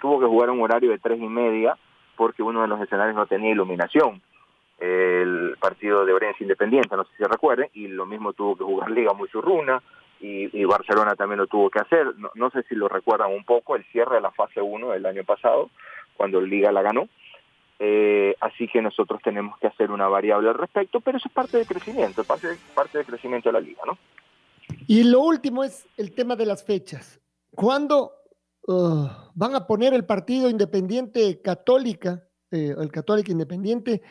tuvo 0.00 0.18
que 0.18 0.26
jugar 0.26 0.50
un 0.50 0.60
horario 0.60 0.90
de 0.90 0.98
tres 0.98 1.20
y 1.20 1.28
media 1.28 1.76
porque 2.18 2.42
uno 2.42 2.62
de 2.62 2.68
los 2.68 2.80
escenarios 2.80 3.16
no 3.16 3.26
tenía 3.26 3.52
iluminación. 3.52 4.20
El 4.78 5.56
partido 5.58 6.04
de 6.04 6.12
Orense 6.12 6.42
Independiente, 6.42 6.96
no 6.96 7.04
sé 7.04 7.10
si 7.16 7.24
recuerden, 7.24 7.68
y 7.72 7.86
lo 7.86 8.04
mismo 8.06 8.32
tuvo 8.32 8.56
que 8.56 8.64
jugar 8.64 8.90
Liga 8.90 9.14
Muchurruna, 9.14 9.80
y, 10.20 10.60
y 10.60 10.64
Barcelona 10.64 11.14
también 11.14 11.38
lo 11.38 11.46
tuvo 11.46 11.70
que 11.70 11.78
hacer. 11.78 12.06
No, 12.34 12.50
sé 12.50 12.64
si 12.64 12.74
lo 12.74 12.88
recuerdan 12.88 13.32
un 13.32 13.44
poco, 13.44 13.76
el 13.76 13.84
cierre 13.92 14.16
de 14.16 14.20
la 14.20 14.32
fase 14.32 14.60
1 14.60 14.90
del 14.90 15.06
año 15.06 15.22
pasado, 15.22 15.70
cuando 16.16 16.40
Liga 16.40 16.72
la 16.72 16.82
ganó. 16.82 17.08
Eh, 17.78 18.34
así 18.40 18.66
que 18.66 18.82
nosotros 18.82 19.20
tenemos 19.22 19.56
que 19.58 19.68
hacer 19.68 19.92
una 19.92 20.08
variable 20.08 20.48
al 20.48 20.58
respecto, 20.58 21.00
pero 21.00 21.18
eso 21.18 21.28
es 21.28 21.34
parte 21.34 21.58
del 21.58 21.66
crecimiento, 21.66 22.24
parte, 22.24 22.48
parte 22.74 22.98
del 22.98 23.06
crecimiento 23.06 23.48
de 23.48 23.52
la 23.52 23.60
liga, 23.60 23.82
¿no? 23.86 23.96
Y 24.88 25.04
lo 25.04 25.20
último 25.20 25.62
es 25.62 25.86
el 25.96 26.12
tema 26.12 26.34
de 26.34 26.46
las 26.46 26.64
fechas. 26.64 27.20
¿Cuándo 27.54 28.12
uh, 28.68 29.08
van 29.34 29.54
a 29.54 29.66
poner 29.66 29.94
el 29.94 30.04
partido 30.04 30.48
independiente 30.50 31.40
católica, 31.40 32.28
eh, 32.50 32.74
el 32.78 32.90
católico 32.90 33.32
independiente, 33.32 34.02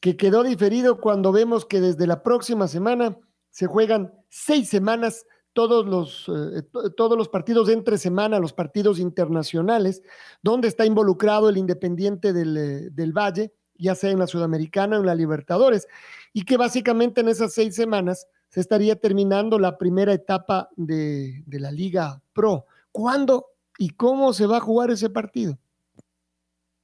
que 0.00 0.16
quedó 0.16 0.42
diferido 0.42 1.00
cuando 1.00 1.32
vemos 1.32 1.66
que 1.66 1.80
desde 1.80 2.06
la 2.06 2.22
próxima 2.22 2.68
semana 2.68 3.18
se 3.50 3.66
juegan 3.66 4.12
seis 4.28 4.68
semanas 4.68 5.26
todos 5.52 5.86
los, 5.86 6.28
eh, 6.28 6.62
todos 6.96 7.16
los 7.16 7.28
partidos 7.28 7.68
de 7.68 7.72
entre 7.72 7.96
semana, 7.96 8.38
los 8.38 8.52
partidos 8.52 8.98
internacionales, 8.98 10.02
donde 10.42 10.68
está 10.68 10.84
involucrado 10.84 11.48
el 11.48 11.56
Independiente 11.56 12.34
del, 12.34 12.56
eh, 12.56 12.90
del, 12.92 13.12
Valle, 13.12 13.54
ya 13.74 13.94
sea 13.94 14.10
en 14.10 14.18
la 14.18 14.26
Sudamericana 14.26 14.98
o 14.98 15.00
en 15.00 15.06
la 15.06 15.14
Libertadores, 15.14 15.88
y 16.34 16.44
que 16.44 16.58
básicamente 16.58 17.22
en 17.22 17.28
esas 17.28 17.54
seis 17.54 17.74
semanas 17.74 18.28
se 18.50 18.60
estaría 18.60 18.96
terminando 18.96 19.58
la 19.58 19.78
primera 19.78 20.12
etapa 20.12 20.68
de, 20.76 21.42
de 21.46 21.58
la 21.58 21.72
Liga 21.72 22.22
Pro. 22.34 22.66
¿Cuándo 22.92 23.55
y 23.78 23.90
cómo 23.90 24.32
se 24.32 24.46
va 24.46 24.58
a 24.58 24.60
jugar 24.60 24.90
ese 24.90 25.10
partido? 25.10 25.58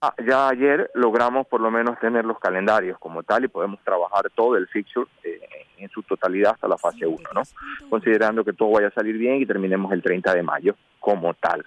Ah, 0.01 0.15
ya 0.27 0.49
ayer 0.49 0.91
logramos 0.95 1.47
por 1.47 1.61
lo 1.61 1.71
menos 1.71 1.99
tener 2.01 2.25
los 2.25 2.41
calendarios 2.41 2.99
como 2.99 3.23
tal 3.23 3.45
y 3.45 3.49
podemos 3.49 3.79
trabajar 3.85 4.31
todo 4.35 4.57
el 4.57 4.67
fixture 4.67 5.09
eh, 5.23 5.39
en 5.79 5.89
su 5.91 6.03
totalidad 6.03 6.55
hasta 6.55 6.67
la 6.67 6.77
fase 6.77 7.07
1, 7.07 7.19
¿no? 7.33 7.43
Considerando 7.89 8.45
que 8.45 8.53
todo 8.53 8.73
vaya 8.73 8.89
a 8.89 8.93
salir 8.93 9.17
bien 9.17 9.37
y 9.37 9.47
terminemos 9.47 9.93
el 9.93 10.03
30 10.03 10.35
de 10.35 10.43
mayo 10.43 10.75
como 10.99 11.35
tal. 11.35 11.65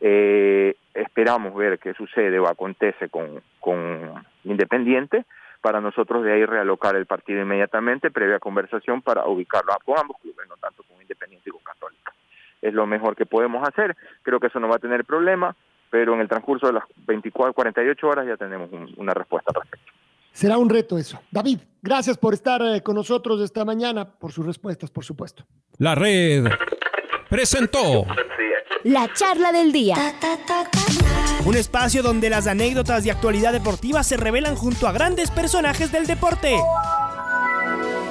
Eh, 0.00 0.76
esperamos 0.92 1.54
ver 1.54 1.78
qué 1.78 1.94
sucede 1.94 2.38
o 2.38 2.46
acontece 2.46 3.08
con, 3.08 3.42
con 3.58 4.24
Independiente 4.44 5.24
para 5.60 5.80
nosotros 5.80 6.22
de 6.22 6.32
ahí 6.32 6.44
realocar 6.44 6.94
el 6.94 7.06
partido 7.06 7.40
inmediatamente, 7.40 8.10
previa 8.10 8.38
conversación 8.38 9.00
para 9.00 9.26
ubicarlo 9.26 9.72
con 9.84 9.98
ambos 9.98 10.18
clubes, 10.20 10.46
no 10.48 10.56
tanto 10.58 10.82
con 10.82 11.00
Independiente 11.00 11.48
y 11.48 11.52
con 11.52 11.62
Católica. 11.62 12.12
Es 12.64 12.74
lo 12.74 12.86
mejor 12.86 13.14
que 13.14 13.26
podemos 13.26 13.66
hacer, 13.68 13.96
creo 14.22 14.40
que 14.40 14.48
eso 14.48 14.58
no 14.58 14.68
va 14.68 14.76
a 14.76 14.80
tener 14.80 15.04
problema 15.04 15.54
pero 15.94 16.14
en 16.14 16.20
el 16.20 16.28
transcurso 16.28 16.66
de 16.66 16.72
las 16.72 16.82
24, 17.06 17.54
48 17.54 18.08
horas 18.08 18.26
ya 18.26 18.36
tenemos 18.36 18.68
una 18.96 19.14
respuesta 19.14 19.52
al 19.54 19.62
respecto. 19.62 19.92
Será 20.32 20.58
un 20.58 20.68
reto 20.68 20.98
eso. 20.98 21.20
David, 21.30 21.60
gracias 21.80 22.18
por 22.18 22.34
estar 22.34 22.60
eh, 22.62 22.82
con 22.82 22.96
nosotros 22.96 23.40
esta 23.40 23.64
mañana, 23.64 24.04
por 24.04 24.32
sus 24.32 24.44
respuestas, 24.44 24.90
por 24.90 25.04
supuesto. 25.04 25.44
La 25.78 25.94
red 25.94 26.46
presentó 27.30 28.06
la 28.82 29.08
charla 29.12 29.52
del 29.52 29.70
día. 29.70 29.94
Un 31.46 31.54
espacio 31.54 32.02
donde 32.02 32.28
las 32.28 32.48
anécdotas 32.48 33.04
de 33.04 33.12
actualidad 33.12 33.52
deportiva 33.52 34.02
se 34.02 34.16
revelan 34.16 34.56
junto 34.56 34.88
a 34.88 34.92
grandes 34.92 35.30
personajes 35.30 35.92
del 35.92 36.08
deporte. 36.08 36.56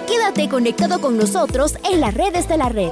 Quédate 0.08 0.48
conectado 0.48 1.02
con 1.02 1.18
nosotros 1.18 1.78
en 1.92 2.00
las 2.00 2.14
redes 2.14 2.48
de 2.48 2.58
la 2.58 2.70
red. 2.70 2.92